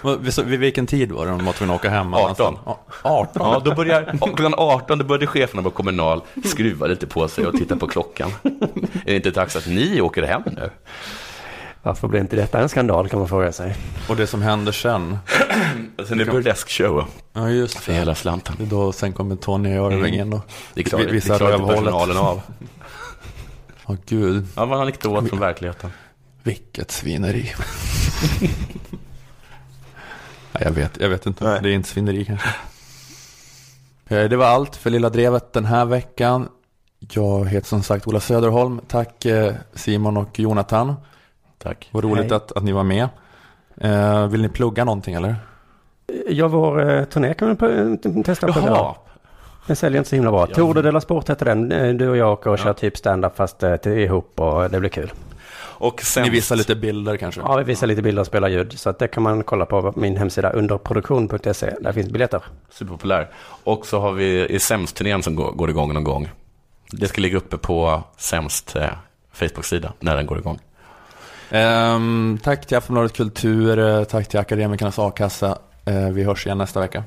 [0.46, 2.14] Vid- vilken tid var det de var tvungna att åka hem?
[2.14, 2.58] 18.
[2.66, 3.30] Ja, 18?
[3.54, 7.54] Ja, då börjar, klockan 18 då började cheferna på Kommunal skruva lite på sig och
[7.54, 8.32] titta på klockan.
[8.44, 10.70] Är det inte dags att ni åker hem nu?
[11.84, 13.76] Varför blir inte detta en skandal kan man fråga sig.
[14.10, 15.18] Och det som händer sen?
[16.08, 17.98] Sen är det burlesk-show Ja, just för det.
[18.00, 18.56] hela slanten.
[18.58, 20.42] Det är då sen kommer Tony Irving in och
[20.74, 21.94] Det det visar rövhålet.
[22.18, 22.42] av.
[23.86, 25.90] Åh gud, Ja, var en anekdot från verkligheten.
[26.44, 27.52] vilket svineri.
[30.54, 31.44] Nej, jag vet, jag vet inte.
[31.44, 31.60] Nej.
[31.64, 32.50] Det är inte svineri kanske.
[34.08, 36.48] Eh, Det var allt för Lilla Drevet den här veckan.
[37.00, 38.82] Jag heter som sagt Ola Söderholm.
[38.88, 40.96] Tack eh, Simon och Jonathan.
[41.64, 41.90] Tack.
[41.92, 42.34] Vad roligt Hej.
[42.34, 43.10] att, att ni var med.
[43.78, 45.36] Eh, Vill ni plugga någonting eller?
[46.30, 48.96] Ja, vår eh, turné kan vi på- testa på idag.
[49.68, 50.46] Den säljer inte så himla bra.
[50.50, 50.56] Ja.
[50.56, 51.72] Tour de la Sport heter den.
[51.72, 52.64] Eh, Du och jag åker och Ja.
[52.64, 55.12] kör typ stand-up fast eh, ihop och det blir kul.
[55.62, 56.24] och sen...
[56.24, 57.42] Ni visar lite bilder kanske?
[57.42, 58.80] Ja, vi visar lite bilder och spelar ljud.
[58.80, 61.74] Så att det kan man kolla på min hemsida underproduktion.se.
[61.82, 62.44] Där finns biljetter.
[62.70, 63.30] Superpopulär.
[63.64, 66.30] Och så har vi i Sämst-turnén som går, går igång någon gång.
[66.92, 68.90] Det ska ligga uppe på Sämst eh,
[69.34, 70.60] Facebook-sida när den går igång.
[71.52, 75.58] Ehm, tack till Aftonbladet Kultur, eh, tack till Akademikernas A-kassa.
[75.86, 77.04] Eh, vi hörs igen nästa vecka.